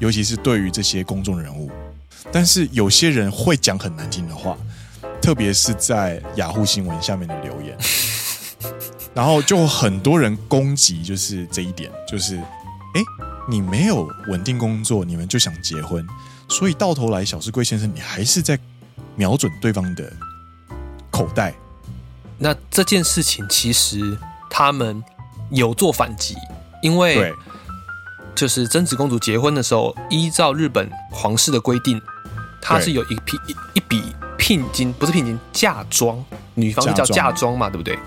[0.00, 1.70] 尤其是对于这些公众人物。
[2.32, 4.58] 但是有些人会讲很难听的话，
[5.20, 7.78] 特别是在雅虎新闻下面的留言，
[9.14, 13.00] 然后就很多人攻击，就是这一点，就是哎，
[13.48, 16.04] 你没有稳定工作，你们就想结婚。
[16.48, 18.58] 所以到头来，小石贵先生，你还是在
[19.14, 20.12] 瞄准对方的
[21.12, 21.54] 口袋。
[22.38, 24.18] 那这件事情其实
[24.50, 25.02] 他们
[25.52, 26.34] 有做反击，
[26.82, 27.34] 因为
[28.34, 32.00] 就是贞子公主结婚的时候，依照日本皇室的规定，
[32.60, 34.02] 她是有一批一一笔
[34.38, 36.24] 聘金，不是聘金，嫁妆，
[36.54, 37.98] 女方是叫嫁妆嘛，对不对？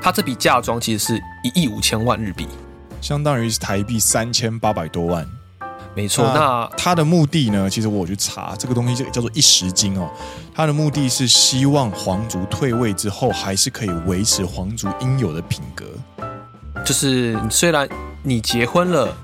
[0.00, 2.46] 她这笔嫁妆其实是一亿五千万日币，
[3.00, 5.26] 相当于是台币三千八百多万。
[5.96, 7.70] 没错，那他的目的呢？
[7.70, 10.10] 其实我去查这个东西，就叫做一时金哦。
[10.52, 15.86] 他的目的是希望皇族退位之后，还是可以维持皇族应有的品格。
[16.84, 17.88] 就是虽然
[18.22, 19.16] 你结婚了，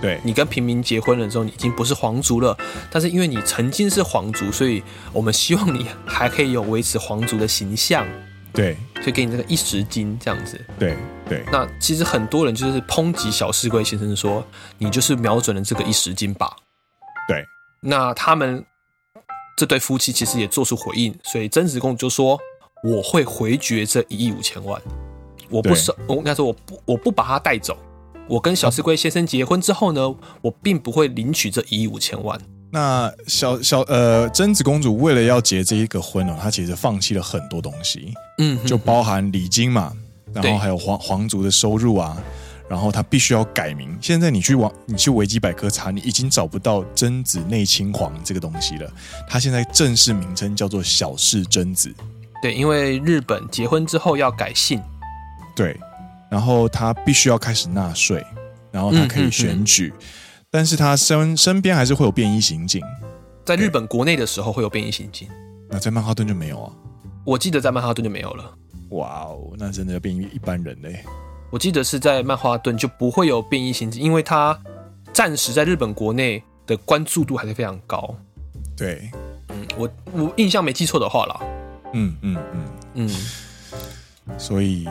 [0.00, 2.56] 对，你跟平民结婚了之后，你已经不是皇族了，
[2.90, 4.82] 但是因为你曾经是皇族，所以
[5.12, 8.06] 我们希望你还可以有维持皇族的形象。
[8.52, 10.60] 对，所以给你这个一时金这样子。
[10.78, 10.96] 对
[11.28, 11.44] 对。
[11.52, 14.44] 那其实很多人就是抨击小室圭先生说，
[14.78, 16.56] 你就是瞄准了这个一时金吧。
[17.28, 17.44] 对
[17.80, 18.64] 那他们
[19.56, 22.36] 这对夫妻其实也做出回应，所以贞子公主就说
[22.82, 24.82] ：“我会回绝这一亿五千万，
[25.50, 27.76] 我不收，我应该说我不我不把他带走。
[28.28, 32.40] 我跟小室圭先生结婚之后呢，我并不会领取这一亿五千万。”
[32.72, 39.92] 那小小呃，贞子公主为了要结这一个婚哦，她其实放弃了很多东西，嗯，就包含礼金嘛，
[40.32, 42.16] 然后还有皇皇族的收入啊，
[42.68, 43.98] 然后她必须要改名。
[44.00, 48.88] 现在你去网，你去维基百科查，你已经找不到贞子内亲王这个东西了。
[49.28, 51.92] 她现在正式名称叫做小氏贞子。
[52.40, 54.80] 对，因为日本结婚之后要改姓，
[55.60, 55.78] 对，
[56.30, 58.24] 然后他必须要开始纳税，
[58.72, 59.92] 然后他可以选举。
[60.50, 62.82] 但是他身身边还是会有便衣刑警，
[63.44, 65.28] 在日本国内的时候会有便衣刑警，
[65.68, 66.72] 那在曼哈顿就没有啊？
[67.26, 68.54] 我记得在曼哈顿就没有了。
[68.92, 71.04] 哇哦，那真的要便衣一般人嘞？
[71.50, 74.58] 我记得是在曼哈顿就不会有便衣刑警，因为他
[75.12, 78.16] 暂时在日本国内的关注度还是非常高。
[78.74, 79.10] 对，
[79.50, 81.40] 嗯，我我印象没记错的话啦。
[81.92, 84.88] 嗯嗯嗯嗯，所以。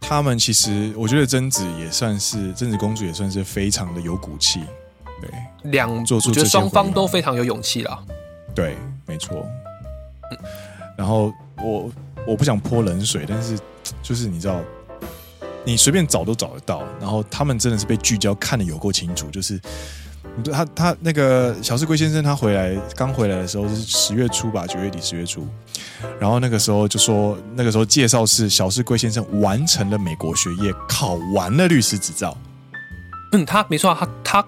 [0.00, 4.60] 他们其实，我觉得贞子也算是贞子公主，也算是非常的有骨气。
[5.20, 5.30] 对，
[5.70, 8.02] 两做出，我觉得双方都非常有勇气啦。
[8.54, 8.76] 对，
[9.06, 9.46] 没错。
[10.30, 10.38] 嗯，
[10.96, 11.32] 然后
[11.62, 11.90] 我
[12.26, 13.58] 我不想泼冷水，但是
[14.02, 14.60] 就是你知道，
[15.64, 16.82] 你随便找都找得到。
[17.00, 19.60] 然后他们真的是被聚焦看得有够清楚，就是。
[20.44, 25.46] 他他那个小室圭先生，他回来刚回来的时候是十月初吧，九月底十月初，
[26.20, 32.36] 然后那个时候就说，那个时候介绍是小室圭先生完成了美国学业，考完了律师执照。
[33.32, 34.46] 嗯，他没错，他他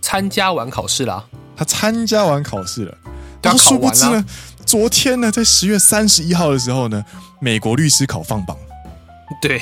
[0.00, 1.24] 参加完考试了，
[1.56, 2.96] 他参加完考试了，
[3.42, 4.24] 然后殊不知呢，
[4.64, 7.04] 昨天呢，在十月三十一号的时候呢，
[7.40, 8.56] 美国律师考放榜。
[9.40, 9.60] 对，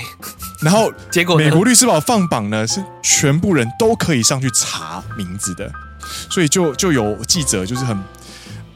[0.63, 5.71] 然后 结果美国律师宝放榜呢，是全部人都可以上去查名字的，
[6.31, 7.99] 所以就就有记者就是很，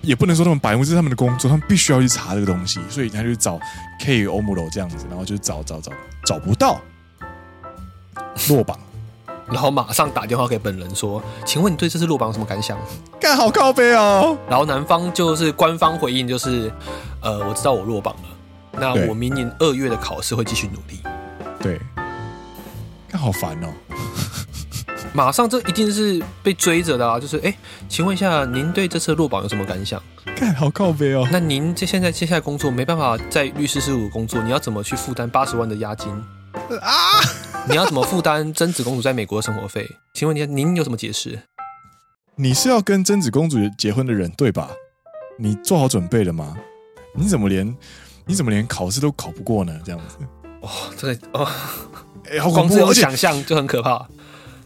[0.03, 3.59] 也不能说他们白目，这是他们的工作，他们必须要去查这个东西，所以他就找
[4.01, 5.93] K 欧姆罗这样子，然后就找找找
[6.25, 6.81] 找不到
[8.49, 8.79] 落榜，
[9.47, 12.77] 然后马上打电话给本人说，请问你对这次落榜有什么感想？
[13.21, 16.73] 干好靠北哦，然后男方就是官方回应就是，
[17.21, 18.36] 呃，我知道我落榜了。
[18.79, 21.01] 那我明年二月的考试会继续努力。
[21.61, 21.81] 对，
[23.09, 23.73] 看好烦哦！
[25.15, 27.19] 马上这一定是被追着的啊！
[27.19, 27.57] 就是哎，
[27.89, 30.03] 请问一下，您对这次落榜有什么感想？
[30.37, 31.27] 看好告别哦！
[31.33, 36.13] 那您这现在接下来工作没办法在律师事务工作，你要怎么去负担八十万的押金？
[36.83, 37.21] 啊！
[37.69, 39.89] 你要怎么负担贞子公主在美国的生活费？
[40.13, 41.41] 请问您您有什么解释？
[42.35, 44.71] 你是要跟贞子公主结婚的人对吧？
[45.39, 46.55] 你做好准备了吗？
[47.15, 47.75] 你怎么连？
[48.27, 49.73] 你怎么连考试都考不过呢？
[49.85, 50.17] 这样子，
[50.61, 51.49] 哦，这个哦，
[52.31, 52.77] 哎，好恐怖！
[52.77, 54.07] 有想象就很可怕。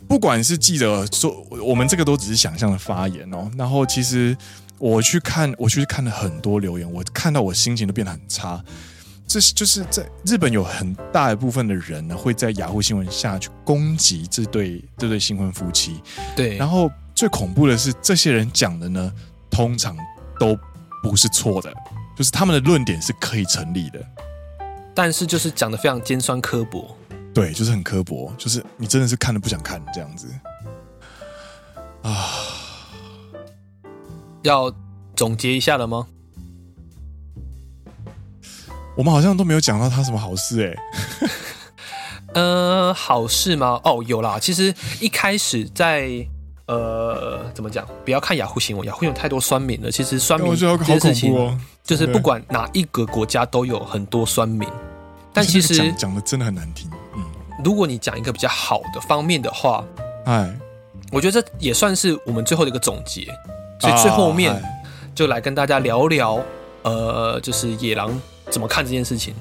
[0.09, 3.51] 不管是记者说，我们这个都只是想象的发言哦。
[3.57, 4.37] 然后，其实
[4.79, 8.65] 我去看，我去看了很多留言，我看到我心情都变得很差。
[9.27, 16.01] 这是就是在日本有很大一部分的人呢，会在雅虎新闻下去攻击这对这对新婚夫妻。
[16.35, 19.13] 对，然后最恐怖的是，这些人讲的呢，
[19.49, 19.97] 通常
[20.41, 20.59] 都
[21.03, 21.73] 不是错的。
[22.21, 23.99] 就是他们的论点是可以成立的，
[24.95, 26.95] 但是就是讲的非常尖酸刻薄，
[27.33, 30.29] 对，就是很刻薄，就是你真的是看了不想看这样子
[32.03, 32.29] 啊。
[34.43, 34.71] 要
[35.17, 36.07] 总结一下了吗？
[38.99, 41.31] 我们好像都没有讲到他什么好事哎、欸。
[42.39, 43.81] 呃，好事吗？
[43.83, 44.39] 哦，有啦。
[44.39, 46.27] 其实一开始在。
[46.67, 47.85] 呃，怎么讲？
[48.05, 49.91] 不要看雅虎新闻，雅虎有太多酸民了。
[49.91, 51.59] 其实酸民这件事情，哦、
[51.91, 54.69] 就是不管哪一个国家都有很多酸民。
[55.33, 56.89] 但其实讲讲的真的很难听。
[57.17, 57.25] 嗯，
[57.65, 59.85] 如果你讲一个比较好的方面的话，
[60.25, 60.57] 哎，
[61.11, 63.27] 我觉得这也算是我们最后的一个总结。
[63.81, 64.63] 所以最后面
[65.17, 66.41] 就来跟大家聊聊，
[66.83, 68.17] 呃，就是野狼
[68.51, 69.35] 怎么看这件事情。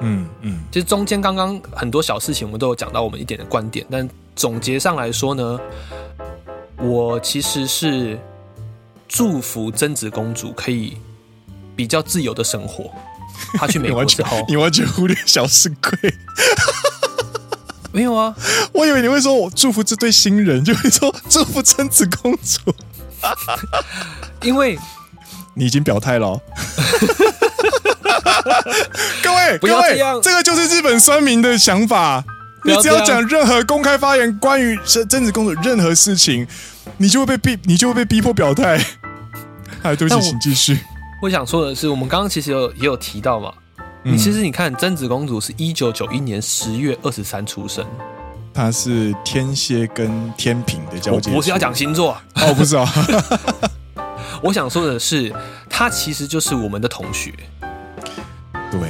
[0.00, 5.60] 嗯嗯，其实中间刚刚很多小事情，我们都有讲到我们一点的观点，但总结上来说呢。
[6.82, 8.18] 我其实是
[9.06, 10.96] 祝福贞子公主可以
[11.80, 12.92] 比较自由的生活。
[13.54, 16.14] 他去美国之后，你完全忽略小室圭。
[17.90, 18.34] 没有啊，
[18.74, 22.74] 我以为你会说我祝福这对新人，就会说祝福贞子公主。
[24.42, 24.78] 因为
[25.54, 26.40] 你已经表态了哦。
[29.22, 32.22] 各位，各位这样，这个就是日本酸民的想法。
[32.62, 34.78] 你只要讲任何公开发言关于
[35.08, 36.46] 贞子公主任何事情，
[36.98, 38.84] 你就会被逼，你就会被逼迫表态。
[39.82, 40.78] 哎，对不起，请继续。
[41.22, 43.52] 我想说的是，我们刚刚其实有也有提到嘛。
[44.02, 47.86] 你、嗯、其实你看，贞子公主是一九九一年十月二十三出生，
[48.54, 51.30] 她是天蝎跟天平的交界。
[51.30, 52.90] 我不是要讲星座，哦，不是啊。
[54.42, 55.30] 我想说的是，
[55.68, 57.34] 她其实就是我们的同学。
[58.72, 58.80] 对，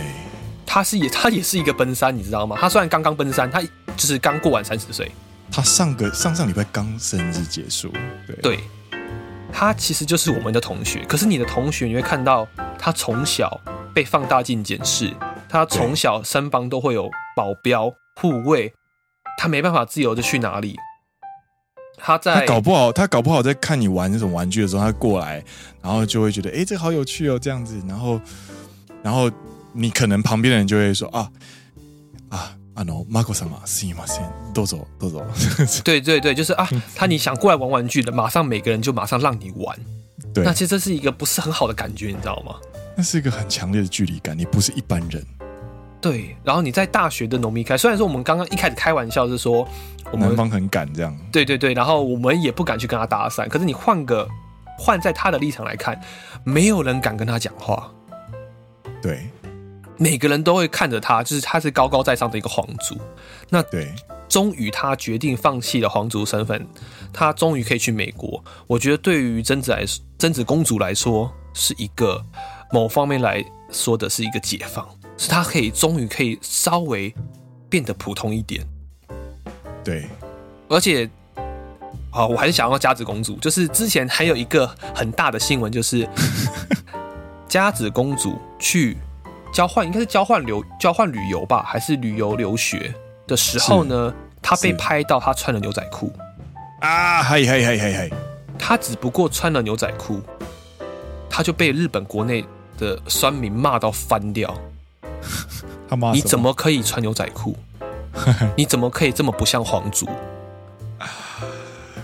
[0.65, 2.57] 她是也她也是一个奔三，你知道吗？
[2.61, 5.11] 她虽然刚刚奔三，她就是刚过完三十岁。
[5.51, 7.93] 她上个上上礼拜刚生日结束。
[8.25, 8.61] 对，对，
[9.53, 11.05] 他其实就是我们的同学。
[11.07, 12.47] 可是你的同学，你会看到
[12.79, 13.61] 他从小
[13.95, 15.13] 被放大镜检视，
[15.49, 18.73] 他从小身旁都会有保镖护卫，
[19.39, 20.77] 他没办法自由的去哪里。
[22.03, 25.45] 他在他搞不好，他搞不好在看你玩那种玩具的时候，他过来，
[25.83, 28.19] 然后就会觉得，哎、这好有趣哦，这样子，然后，
[29.03, 29.31] 然后
[29.75, 31.31] 你可能旁边的人就会说，啊
[32.31, 35.24] 啊，あのマコ様すいません，どうぞどうぞ。
[35.84, 39.78] 对对对，就是啊，他你想过来玩玩具的，马上每个人就马上让你玩。
[40.34, 42.56] 对，那其实这是一个不是很好的感觉，你知道吗？
[42.98, 45.26] 那是一个很强烈的距离感，你不是一般人。
[46.02, 49.68] 对，然后你在大学的农民开，虽然说我们刚刚一开始开玩笑是说
[50.12, 53.48] 我们男方很敢这样，对对对，然后我们也不敢去跟他搭讪。
[53.48, 54.28] 可是你换个
[54.78, 56.00] 换在他的立场来看，
[56.44, 57.92] 没有人敢跟他讲话。
[59.02, 59.30] 对，
[60.01, 62.99] 每个人都会看着他，就是他是高高在上的一个皇族。
[63.51, 63.95] 那对，
[64.31, 66.67] 终于他决定放弃了皇族身份，
[67.13, 68.43] 他终于可以去美国。
[68.67, 72.25] 我觉得对于贞子来说，贞子公主来说，是一个
[72.73, 74.89] 某方面来说的是一个解放。
[75.19, 77.15] 是他可以终于可以稍微
[77.69, 78.67] 变得普通一点，
[79.85, 80.09] 对，
[80.67, 81.07] 而且，
[82.11, 83.37] 啊，我还是想要佳子公主。
[83.37, 86.09] 就是之前还有一个很大的新闻，就是
[87.47, 88.97] 佳子公主去
[89.53, 92.95] 交换，应该是交换留交换旅游吧，还是旅游留学
[93.27, 94.13] 的时候呢？
[94.43, 96.11] 他被拍到他穿了牛仔裤
[96.81, 98.13] 啊，嘿嘿嘿嘿嘿，
[98.59, 100.23] 他只不过穿了牛仔裤，
[101.29, 102.45] 他就被日本国内
[102.79, 104.55] 的酸民骂到翻掉。
[105.89, 106.13] 他妈！
[106.13, 107.55] 你怎么可以穿牛仔裤？
[108.57, 110.09] 你怎么可以这么不像皇族？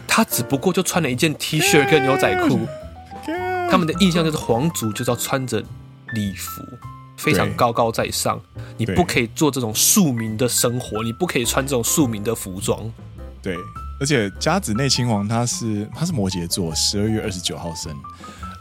[0.06, 2.60] 他只不过就穿了一件 T 恤跟牛仔裤。
[3.70, 5.62] 他们的印象就是皇族就是要穿着
[6.12, 6.62] 礼服，
[7.16, 8.40] 非常高高在上。
[8.76, 12.80] 你不可以做这种庶民的生活，你不可以穿这种庶民的服装。
[13.42, 13.56] 对，
[14.00, 17.94] 而且甲子内亲王他是他是摩羯座，十二月二十九号生。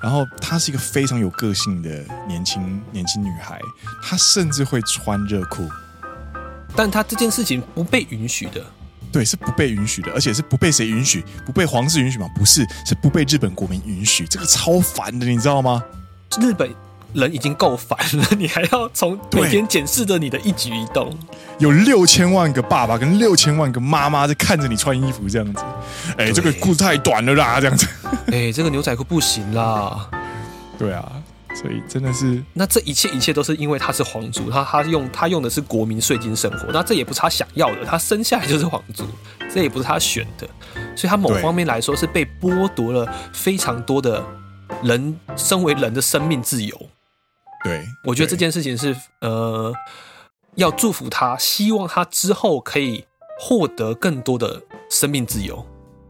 [0.04, 1.90] 然后她是一个非常有个性的
[2.28, 3.60] 年轻年轻女孩，
[4.04, 5.68] 她甚至会穿热裤，
[6.76, 8.64] 但她这件事情不被允许的，
[9.12, 11.26] 对，是不被允许的，而且是不被谁允许？
[11.44, 12.28] 不被皇室允许吗？
[12.36, 15.84] 不是，是不被日本国民允许，这个超烦的，你知道吗？
[16.40, 16.70] 日本。
[17.16, 21.12] 人已经够烦了，你还要从每天检视着你的一举一动。
[21.58, 25.64] 有六千万个爸爸跟六千万个妈妈在看着你穿衣服，这样子。
[26.18, 27.88] 哎、欸，这个裤子太短了啦，这样子。
[28.28, 30.10] 哎、欸，这个牛仔裤不行啦。
[30.78, 31.10] 对啊，
[31.56, 32.44] 所以真的是。
[32.52, 39.06] 那这一切一切都是因为他是皇族，他他用他用的是国民税金生活，那这也不是他想要的，他生下来就是皇族，
[39.54, 40.46] 这也不是他选的，
[40.98, 44.22] 所以他某方面来说是被剥夺了非常多的
[44.84, 46.90] 人身为人的生命自由。
[47.66, 49.74] 对，我觉得这件事情是呃，
[50.54, 53.04] 要祝福他，希望他之后可以
[53.40, 55.66] 获得更多的生命自由。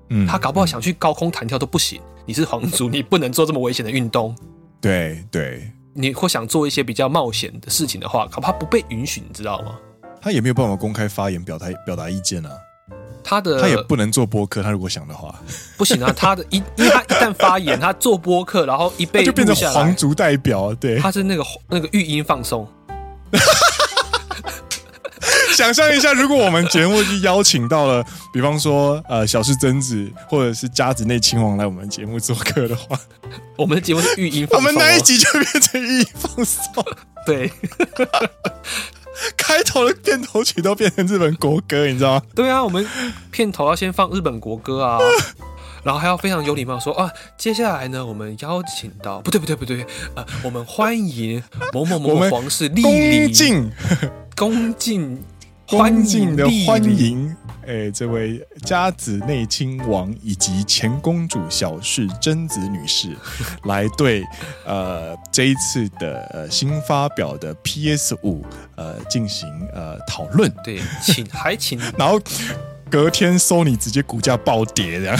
[0.09, 2.01] 嗯，他搞不好想去高空弹跳都不行。
[2.25, 4.35] 你是皇族，你不能做这么危险的运动。
[4.81, 9.79] 对对，你或想做一些比较冒险的事情的话，恐怕不被允许，你知道吗？
[10.21, 12.51] 他也没有办法公开发言表态表达意见啊。
[13.27, 15.33] 他的他也不能做播客，他如果想的话，
[15.75, 16.13] 不行啊。
[16.15, 22.67] 他的一，因为他一旦发言，他做播客，然后一被就变成皇族代表，对，他是那个那个语音放松。
[25.55, 32.99] 想象一下，如果我们节目就邀请到了，比方说呃小室贞子或者是家子内亲王来我们节目做客的话，
[33.57, 36.85] 我们的节目是语音放送，我们那一集就变成语音放松，
[37.25, 37.51] 对。
[39.37, 42.21] 开头的片头曲都变成日本国歌，你知道吗？
[42.35, 42.85] 对啊，我们
[43.31, 44.99] 片头要先放日本国歌啊，
[45.83, 49.85] 然后还要非常有礼貌说啊，接下来呢，我们邀请到不对不对不对，
[50.15, 51.41] 呃，我们欢迎
[51.73, 53.71] 某某某 皇室莅临，恭敬
[54.35, 55.23] 恭敬
[55.67, 57.35] 恭敬的欢迎。
[57.67, 63.09] 哎、欸，这位家子内亲王以及前公主小氏贞子女士，
[63.65, 64.23] 来对
[64.67, 68.45] 呃这一次的呃新发表的 PS 五
[68.75, 70.53] 呃进行呃讨论。
[70.63, 72.21] 对，请还请， 然后
[72.87, 75.17] 隔天 Sony 直接股价暴跌这样。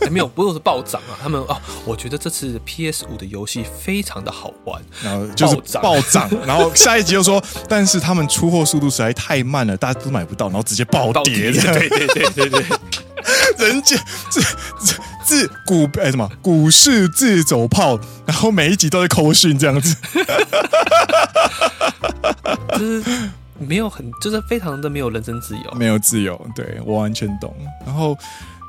[0.00, 1.16] 还、欸、没有，不是暴涨啊！
[1.22, 12.64] 他们哦，我觉得这次 PS 五的游戏非常的好玩，然后就是暴涨，然后下一集又说，但是他们出货速度实在太慢了，大家都买不到，然后直接暴跌，对对对对对，
[13.66, 13.96] 人家
[14.30, 14.40] 自
[14.78, 19.96] 自自股哎、欸、什么股市自走炮，然后每一集都在扣讯这样子，
[22.72, 23.02] 就是
[23.58, 27.54] 没有很，就是非常的没有人身自由，没有自由，对我完全懂，
[27.86, 28.16] 然后。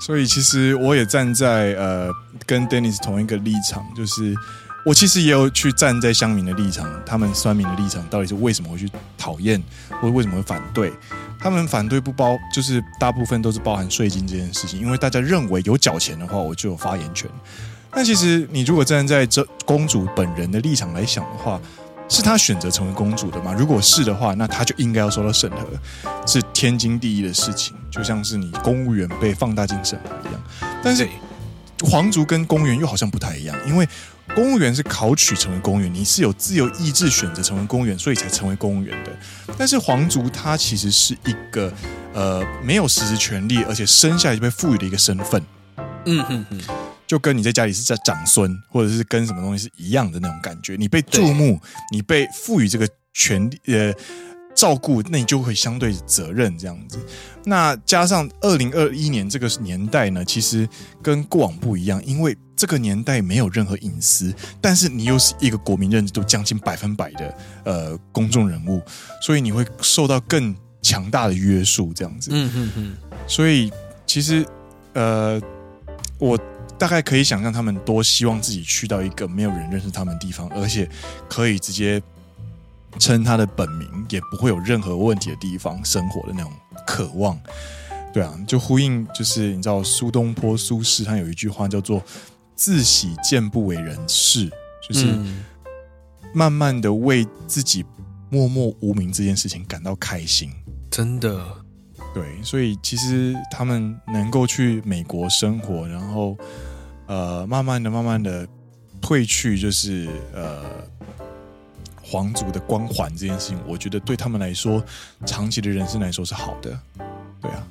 [0.02, 2.10] 所以其实我也站在呃
[2.45, 4.36] 跟 Dennis 同一个立场，就是
[4.84, 9.62] 我其实也有去站在乡民的立场，他们酸民的立场，到底是为什么会去讨厌，
[10.02, 10.91] 或为什么会反对？
[11.39, 17.30] 他们反对不包，就是大部分都是包含税金这件事情，因为大家认为有缴钱的话，我就有发言权。
[17.91, 21.60] 但其实你如果站在这公主本人的立场来想的话，
[22.12, 23.55] 是她选择成为公主的吗？
[23.57, 25.68] 如果是的话，那她就应该要受到审核，
[26.28, 30.43] 是天经地义的事情，就像是你公务员被放大镜审核一样。
[30.84, 31.07] 但是
[31.84, 33.88] 皇族跟公务员又好像不太一样，因为。
[34.34, 39.12] 公务员是考取成为公务员，你是有自由意志选择成为公务员，所以才成为公务员的。
[39.57, 41.74] 但是皇族他其实是一个
[42.14, 45.43] 呃没有实质权利，而且生下来就被赋予的一个身份。
[46.05, 46.62] 嗯哼哼，
[47.12, 50.78] 就跟你在家里是在长孙，或者是跟什么东西是一样的那种感觉。
[50.78, 51.59] 你被注目，
[51.91, 53.93] 你被赋予这个权利，呃。
[54.53, 56.99] 照顾，那你就会相对责任这样子。
[57.45, 60.68] 那加上二零二一年这个年代呢，其实
[61.01, 68.82] 跟过往不一样，因为这个年代没有任何隐私，但是你又是一个国民认知度将近百分百的呃公众人物，
[69.22, 72.30] 所以你会受到更强大的约束这样子。
[72.34, 72.97] 嗯嗯嗯。
[73.28, 73.72] 所以
[74.05, 74.45] 其实
[74.93, 75.41] 呃，
[76.20, 76.38] 我
[76.82, 80.90] 大概可以想象他们多希望自己去到一个没有人认识他们的地方，而且
[81.30, 82.02] 可以直接。
[83.00, 86.52] 称他的本名也不会有任何问题的地方生活的那种
[86.86, 87.40] 渴望，
[88.12, 92.04] 对啊，就呼应就是你知道苏东坡苏轼他有一句话叫做
[92.54, 94.52] “自喜见不为人事”，
[94.86, 95.18] 就是
[96.34, 97.86] 慢慢的为自己
[98.30, 100.52] 默默无名这件事情感到开心。
[100.92, 101.42] 真的，
[102.14, 106.38] 对，所以其实他们能够去美国生活，然后
[107.12, 108.47] 呃，慢慢的、慢慢的
[109.01, 110.64] 褪去，就是呃。
[112.03, 114.84] 皇族的光环这件事情，我觉得对他们来说，
[115.26, 116.78] 长期的人生来说是好的。
[117.41, 117.64] 对啊，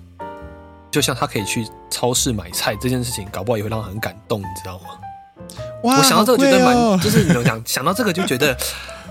[0.90, 4.86] 就像他可以去超市买菜这件事情，搞不好也会让他很感动，你知道吗？
[5.82, 8.56] 哇，我想到这个觉得蛮，哦、就是你怎么讲，想到这个就觉得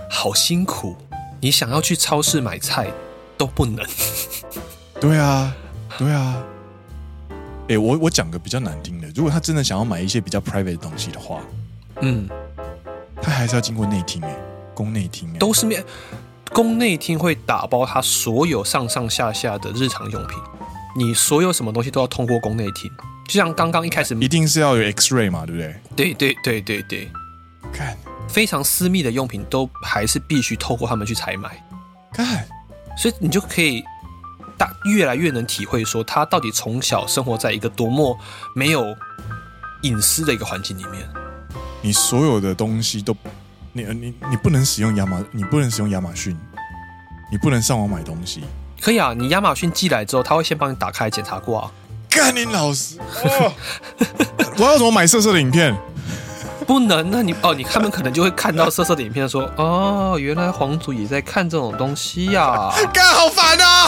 [0.10, 0.96] 好辛苦。
[1.42, 2.92] 你想要去超市买菜
[3.38, 3.86] 都不能。
[5.00, 5.56] 对啊，
[6.00, 6.44] 对啊。
[7.70, 11.40] 哎、欸，我我讲个比较难听的，如果他真的想要买一些比较 private 的东西的话，
[12.02, 12.28] 嗯，
[13.22, 14.36] 他还是要经过内厅哎。
[14.74, 15.84] 宫内厅都是面，
[16.54, 20.38] 宫内厅会打包他所有上上下下的日常用品，
[20.96, 22.90] 你所有什么东西都要通过宫内厅。
[23.28, 25.76] 就像刚刚一开始，一定是要有 X-ray 嘛，对不对？
[25.98, 27.12] 对对对对对，
[27.74, 27.96] 看
[28.30, 31.62] 非常私密的用品都还是必须透过他们去采买。
[32.14, 32.48] 看，
[32.98, 33.84] 所以你就可以
[34.60, 38.16] 大越来越能体会说，他到底从小生活在一个多么
[38.54, 38.96] 没有
[39.82, 41.10] 隐私的一个环境里面。
[41.82, 43.16] 你所有的东西都。
[43.72, 46.36] 你你你不能使用亚马，你不能使用亚马逊，
[47.32, 48.44] 你不能上网买东西。
[48.82, 51.72] 可以啊，你亚马逊寄来之后，他会先帮你打开检查过啊。
[52.10, 52.98] 干你老师！
[53.24, 53.54] 哦、
[54.58, 55.78] 我要怎么买色色的影片？
[56.66, 62.74] 不能，那你哦，你他们可能就会看到色色的影片，说哦，原来皇族也在看这种东西呀、啊。
[62.92, 63.88] 干好烦啊！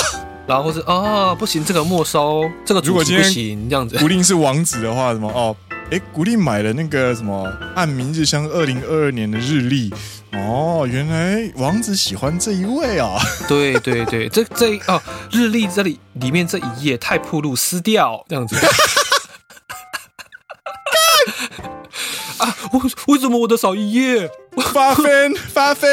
[0.51, 3.97] 然后是哦，不行，这个没收，这个主题不行，这样子。
[3.99, 5.55] 古令是王子的话，什么哦？
[5.89, 9.93] 哎，古力买了那个什么《按明日香》二零二二年的日历
[10.33, 13.17] 哦，原来王子喜欢这一位啊！
[13.47, 18.57] 对对对，这这哦，日历这里里面这一页太铺路，撕掉这样子。
[22.39, 24.29] 啊，为为什么我的少一页？
[24.73, 25.89] 发分发疯！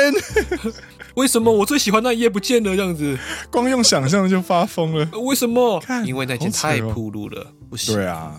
[1.19, 2.77] 为什么我最喜欢那一页不见了？
[2.77, 3.19] 这样子，
[3.51, 5.05] 光用想象就发疯了。
[5.19, 5.83] 为什么？
[6.05, 7.93] 因为那件太暴露了，不行。
[7.93, 8.37] 对啊。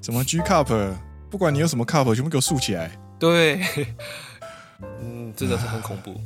[0.00, 0.94] 怎么 G cup，
[1.28, 2.90] 不管你有什么 cup，全部给我竖起来。
[3.18, 3.60] 对，
[5.02, 6.18] 嗯，真的是很恐怖。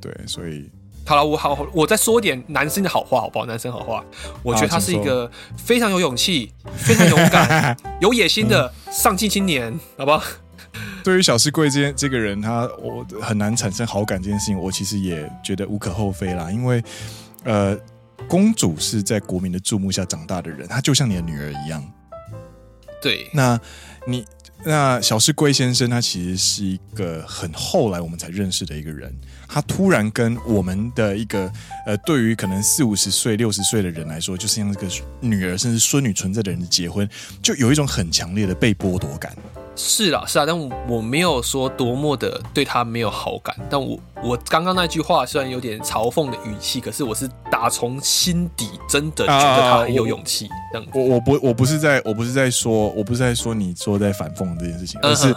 [0.00, 0.70] 对，所以
[1.04, 3.44] 好了，我好，我再说点男生的好话，好不好？
[3.44, 4.02] 男生好话，
[4.42, 10.24] 我觉得他是一个非常有勇气、非常勇敢、 有野心的上进青年，好不好？
[11.04, 16.50] 对于小石贵这件这个人，他我很难产生好感这件事情，我其实也觉得无可厚非啦。
[16.50, 16.82] 因为
[17.44, 17.78] 呃，
[18.26, 21.84] 公主是在国民的注目下长大的人，她就像你的女儿一样。
[23.02, 23.60] 对，那
[24.06, 24.24] 你
[24.64, 29.14] 那小石贵先生，他其实是一个很后来我们才认识的一个人。
[29.48, 31.50] 他突然跟我们的一个
[31.86, 34.86] 呃，对于可能四五十岁、六十岁的人来说，就是像这个
[35.20, 37.08] 女儿甚至孙女存在的人的结婚，
[37.42, 39.34] 就有一种很强烈的被剥夺感。
[39.76, 43.56] 是啦，是啊，但我没有说多么的对他没有好感。
[43.68, 50.48] 但我我刚刚那句话虽然有点嘲讽的语气，可是我是打从心底真的觉得他很有勇气。
[50.72, 55.34] 这样，我我不我不是在我不是在说我不是在说你说在反讽这件事情，而是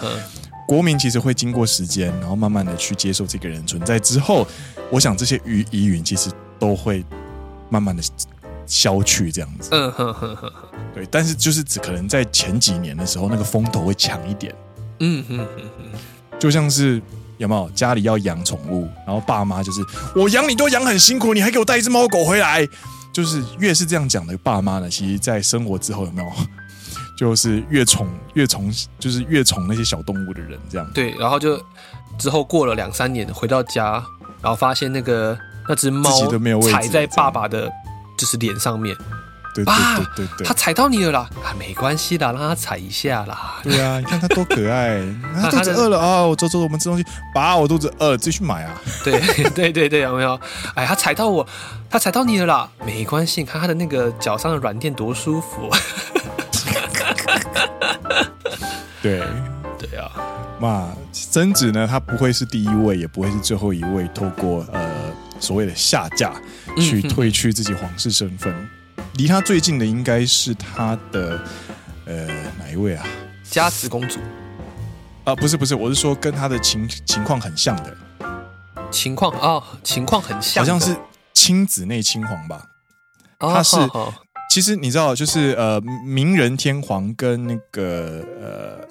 [0.68, 4.46] 国民其实会经过时间，然后慢慢的去接受这个人存在之后，
[4.92, 7.04] 我想这些疑疑云其实都会
[7.70, 8.04] 慢慢的
[8.66, 9.70] 消去这样子。
[9.72, 14.54] 嗯哼哼哼哼，对，但是就是只可能在前几年的时候，那个风头会强一点。
[15.00, 15.48] 嗯哼哼
[15.78, 16.00] 哼，
[16.38, 17.02] 就像是
[17.38, 19.80] 有没有家里要养宠物，然后爸妈就是
[20.14, 22.68] 我养你都养很辛苦，你还给我带一只猫狗回来，
[23.14, 26.30] 就是越是这样讲的爸妈呢，其实在生活之后有没有，
[27.18, 30.88] 就是越宠越宠，就是越宠那些小动物的人这样。
[30.94, 31.60] 对，然后就
[32.18, 33.94] 之后过了两三年回到家，
[34.42, 35.38] 然后发现那个
[35.68, 36.10] 那只猫
[36.70, 37.70] 踩在爸爸的，
[38.18, 38.96] 就是脸上面。
[39.56, 41.30] 对对对对对，他踩到你了啦！
[41.44, 43.56] 啊，没关系的，让他踩一下啦。
[43.64, 45.02] 对啊，你看他多可爱！
[45.42, 47.04] 他肚子饿了啊，我走走，我们吃东西。
[47.34, 48.80] 爸，我肚子饿了，自己去买啊。
[49.04, 49.20] 对
[49.56, 50.40] 对对对，有没有？
[50.76, 51.48] 哎，他踩到我，
[51.90, 52.70] 他踩到你了啦！
[52.86, 55.68] 没关系，你看他的那个脚上的软垫多舒服。
[59.08, 59.24] 对。
[59.80, 60.12] 对啊，
[60.60, 60.92] 那，
[61.32, 66.34] 贞子呢，他不会是第一位，也不会是最后一位，透过呃所谓的下嫁
[66.78, 68.52] 去褪去自己皇室身份。
[69.18, 71.40] 离他最近的应该是他的
[72.06, 72.26] 呃
[72.58, 73.06] 哪一位啊？
[73.44, 74.20] 嘉慈公主。
[75.26, 77.96] 啊，不是不是，我是说跟他的情情况很像的。
[78.90, 80.98] 情况啊、哦，情况很像，好像是
[81.36, 82.64] 亲子内亲皇吧？
[83.42, 84.12] 哦、他是、哦、
[84.50, 88.24] 其实你知道，就是呃明仁天皇跟那个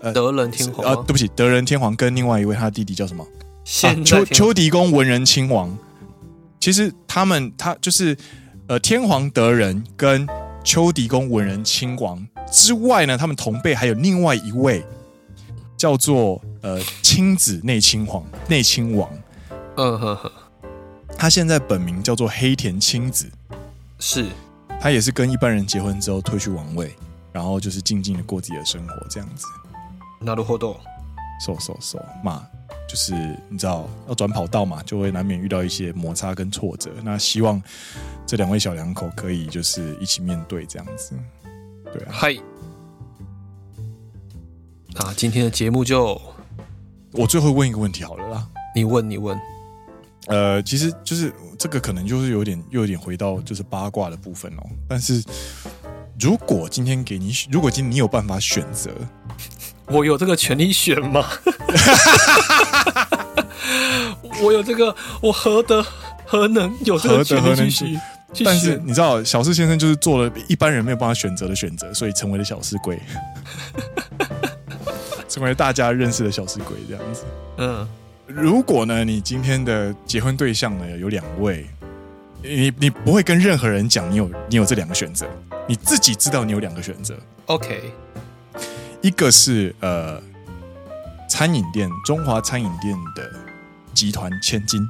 [0.00, 3.26] 呃德仁天皇啊，对不起，德仁天皇跟另外一位他的弟弟叫什么？
[3.64, 5.76] 现秋秋迪公文仁亲王。
[6.61, 8.16] 其实他们他就是。
[8.68, 10.26] 呃，天皇德仁跟
[10.64, 14.84] 秋迪公文仁亲王之外呢，他们同辈还有另外一位
[15.76, 19.09] 叫做呃亲子内亲皇内亲王。
[19.76, 20.32] 嗯呵呵，
[21.16, 23.26] 他现在本名叫做黑田亲子，
[24.00, 24.26] 是
[24.80, 26.95] 他也是跟一般人结婚之后退去王位，
[27.32, 29.45] 然后就是静静的过自己的生活这样子。
[30.22, 30.78] なるほど，
[31.39, 32.43] so so so 嘛，
[32.88, 33.14] 就是
[33.49, 36.91] 你知道要转跑道嘛，就会难免遇到一些摩擦跟挫折。
[37.03, 37.62] 那希望。
[38.24, 41.14] 这两位小两口可以就是一起面对这样子，
[41.91, 42.12] 对啊。
[42.14, 42.34] 嗨，
[44.93, 46.22] 那今天的节目就
[47.12, 48.47] 我最后问一个问题好了啦。
[48.74, 49.38] 你问，你问。
[50.27, 54.62] 呃，其实就是这个可能就是有点又有点回到就是八卦的部分哦。
[54.89, 55.22] 但是
[56.18, 58.91] 如果今天给你，如果今天你有办法选择，
[59.87, 61.24] 我有这个权利选吗？
[64.43, 65.85] 我有这个，我何德
[66.27, 67.99] 何能有这个权利去？
[68.45, 73.01] 但是你知道，小四先生就是做了一般人没有办法选择的选择，所以成为了小四贵，
[75.29, 77.24] 成为大家认识的小四鬼这样子。
[77.57, 77.89] 嗯，
[78.27, 81.66] 如果呢，你今天的结婚对象呢有两位，
[82.43, 85.27] 你你不会跟任何人讲你有你有这两个选择，
[85.68, 87.16] 你自己知道你有两个选择。
[87.47, 87.93] OK，
[89.01, 90.20] 一个是呃
[91.29, 93.33] 餐饮店中华餐饮店的
[93.95, 94.81] 集团千金。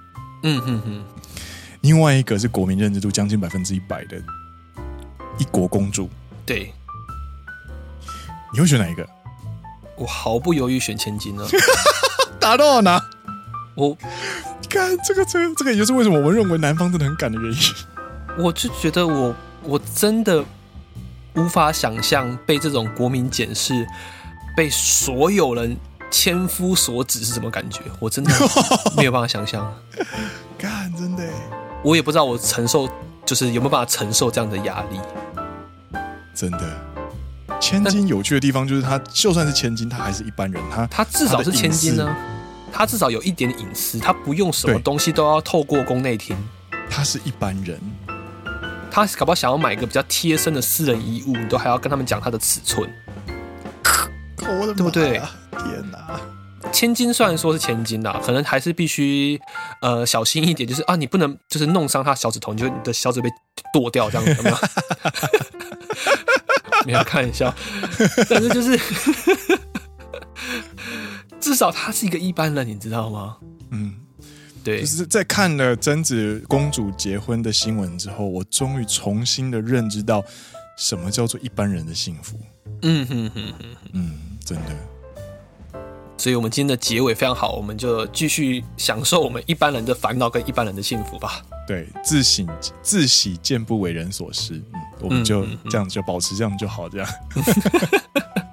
[0.42, 1.04] 嗯嗯嗯。
[1.82, 4.16] 另外一个是国民认知度将近百分之一百的
[5.38, 6.08] 一国公主，
[6.46, 6.72] 对，
[8.52, 9.06] 你会选哪一个？
[9.96, 11.46] 我毫不犹豫选千金 了！
[12.40, 13.00] 打到我哪？
[13.76, 13.96] 我
[14.68, 17.58] 看这个，这个，这个也就是为什么我们认为男方真的很赶的原因。
[18.38, 20.44] 我就觉得我我真的
[21.34, 23.86] 无法想象被这种国民检视，
[24.56, 25.76] 被所有人
[26.10, 27.80] 千夫所指是什么感觉？
[28.00, 28.32] 我真的
[28.96, 29.72] 没有办法想象。
[30.58, 31.22] 看，真的。
[31.82, 32.88] 我也不知道我承受，
[33.24, 34.98] 就是有没有办法承受这样的压力。
[36.34, 36.60] 真的，
[37.60, 40.62] 千金有趣的地方就是他，就算是千金，他还是一般人。
[40.70, 42.16] 他他至少是千金呢，
[42.76, 46.36] 他至少有一点隐私，他不用什么东西都要透过宫内厅。
[46.90, 47.80] 他是一般人，
[48.90, 52.86] 他搞不好想要买一个比较贴身的私人衣物，你都还要跟他们讲他的尺寸。
[54.42, 55.22] 我的妈，对不对？
[55.52, 56.20] 天哪！
[56.70, 59.40] 千金虽然说是千金呐，可能还是必须
[59.80, 63.30] 呃小心一点，就是啊，你不能就是弄伤他小指头，你就你的小指被
[63.72, 64.56] 剁掉这样子，有没有？
[66.84, 67.54] 没有开玩笑，
[68.28, 69.58] 但是就是至
[71.56, 73.38] 少他是一个一般人，你知道吗？
[73.70, 73.94] 嗯，
[74.62, 80.22] 对，就是在看了贞子公主结婚的新闻之后，我终于重新的认知到
[80.76, 82.38] 什么叫做一般人的幸福。
[82.82, 84.12] 嗯哼哼哼，嗯，
[84.44, 84.76] 真的。
[86.18, 91.42] 所以，我们今天的结尾非常好，我们就继续享受我们一般人的烦恼跟一般人的幸福吧。
[91.68, 92.48] 对，自省
[92.82, 97.08] 自喜见不为人所失，嗯，我们就这样就保持这样就好，这样。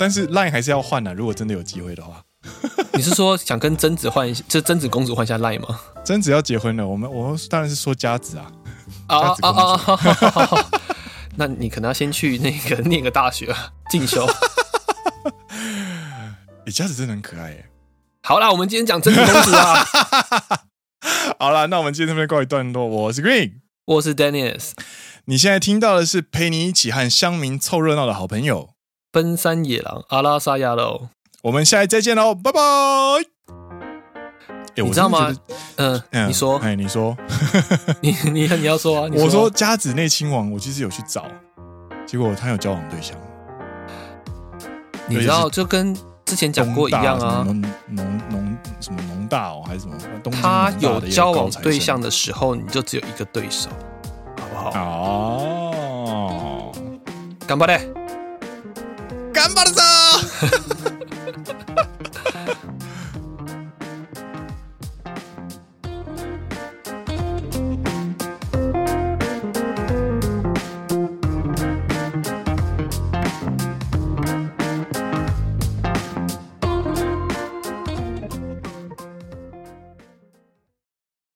[0.00, 2.22] 对，但是 Line 还是要换的，如果真的有机会的话。
[2.94, 5.78] 你是说想跟贞子换，就贞子公主换下 Line 吗？
[6.02, 8.50] 贞子要结婚了，我们我们当然是说佳子啊。
[9.08, 10.66] 啊啊啊！
[11.36, 13.54] 那你可能要先去那个念个大学
[13.90, 14.26] 进修。
[16.64, 17.66] 你家子真的很可爱耶！
[18.22, 19.84] 好啦，我们今天讲贞子公主啊。
[21.38, 22.86] 好啦，那我们今天这边告一段落。
[22.86, 23.52] 我是 Green，
[23.86, 24.72] 我是 Dennis。
[25.26, 28.70] 你现在听到的是陪你一起和乡民凑热闹的好朋友——
[29.12, 31.08] 奔山野狼阿拉萨亚喽。
[31.42, 32.60] 我们下一再见喽，拜拜！
[34.76, 35.34] 你知道吗？
[35.76, 37.16] 嗯，你说，哎，你说，
[38.00, 39.10] 你你你要说啊？
[39.18, 41.26] 我说家子内亲王，我其实有去找，
[42.06, 43.16] 结果他有交往对象。
[45.08, 45.92] 你知道，就跟
[46.24, 49.96] 之前讲过一样啊，农农农什么农大哦，还是什么？
[50.40, 53.68] 他有交往对象的时候，你就只有一个对手，
[54.38, 54.70] 好不好？
[54.78, 56.72] 哦，
[57.46, 57.80] 干巴嘞，
[59.40, 60.79] 干巴的走。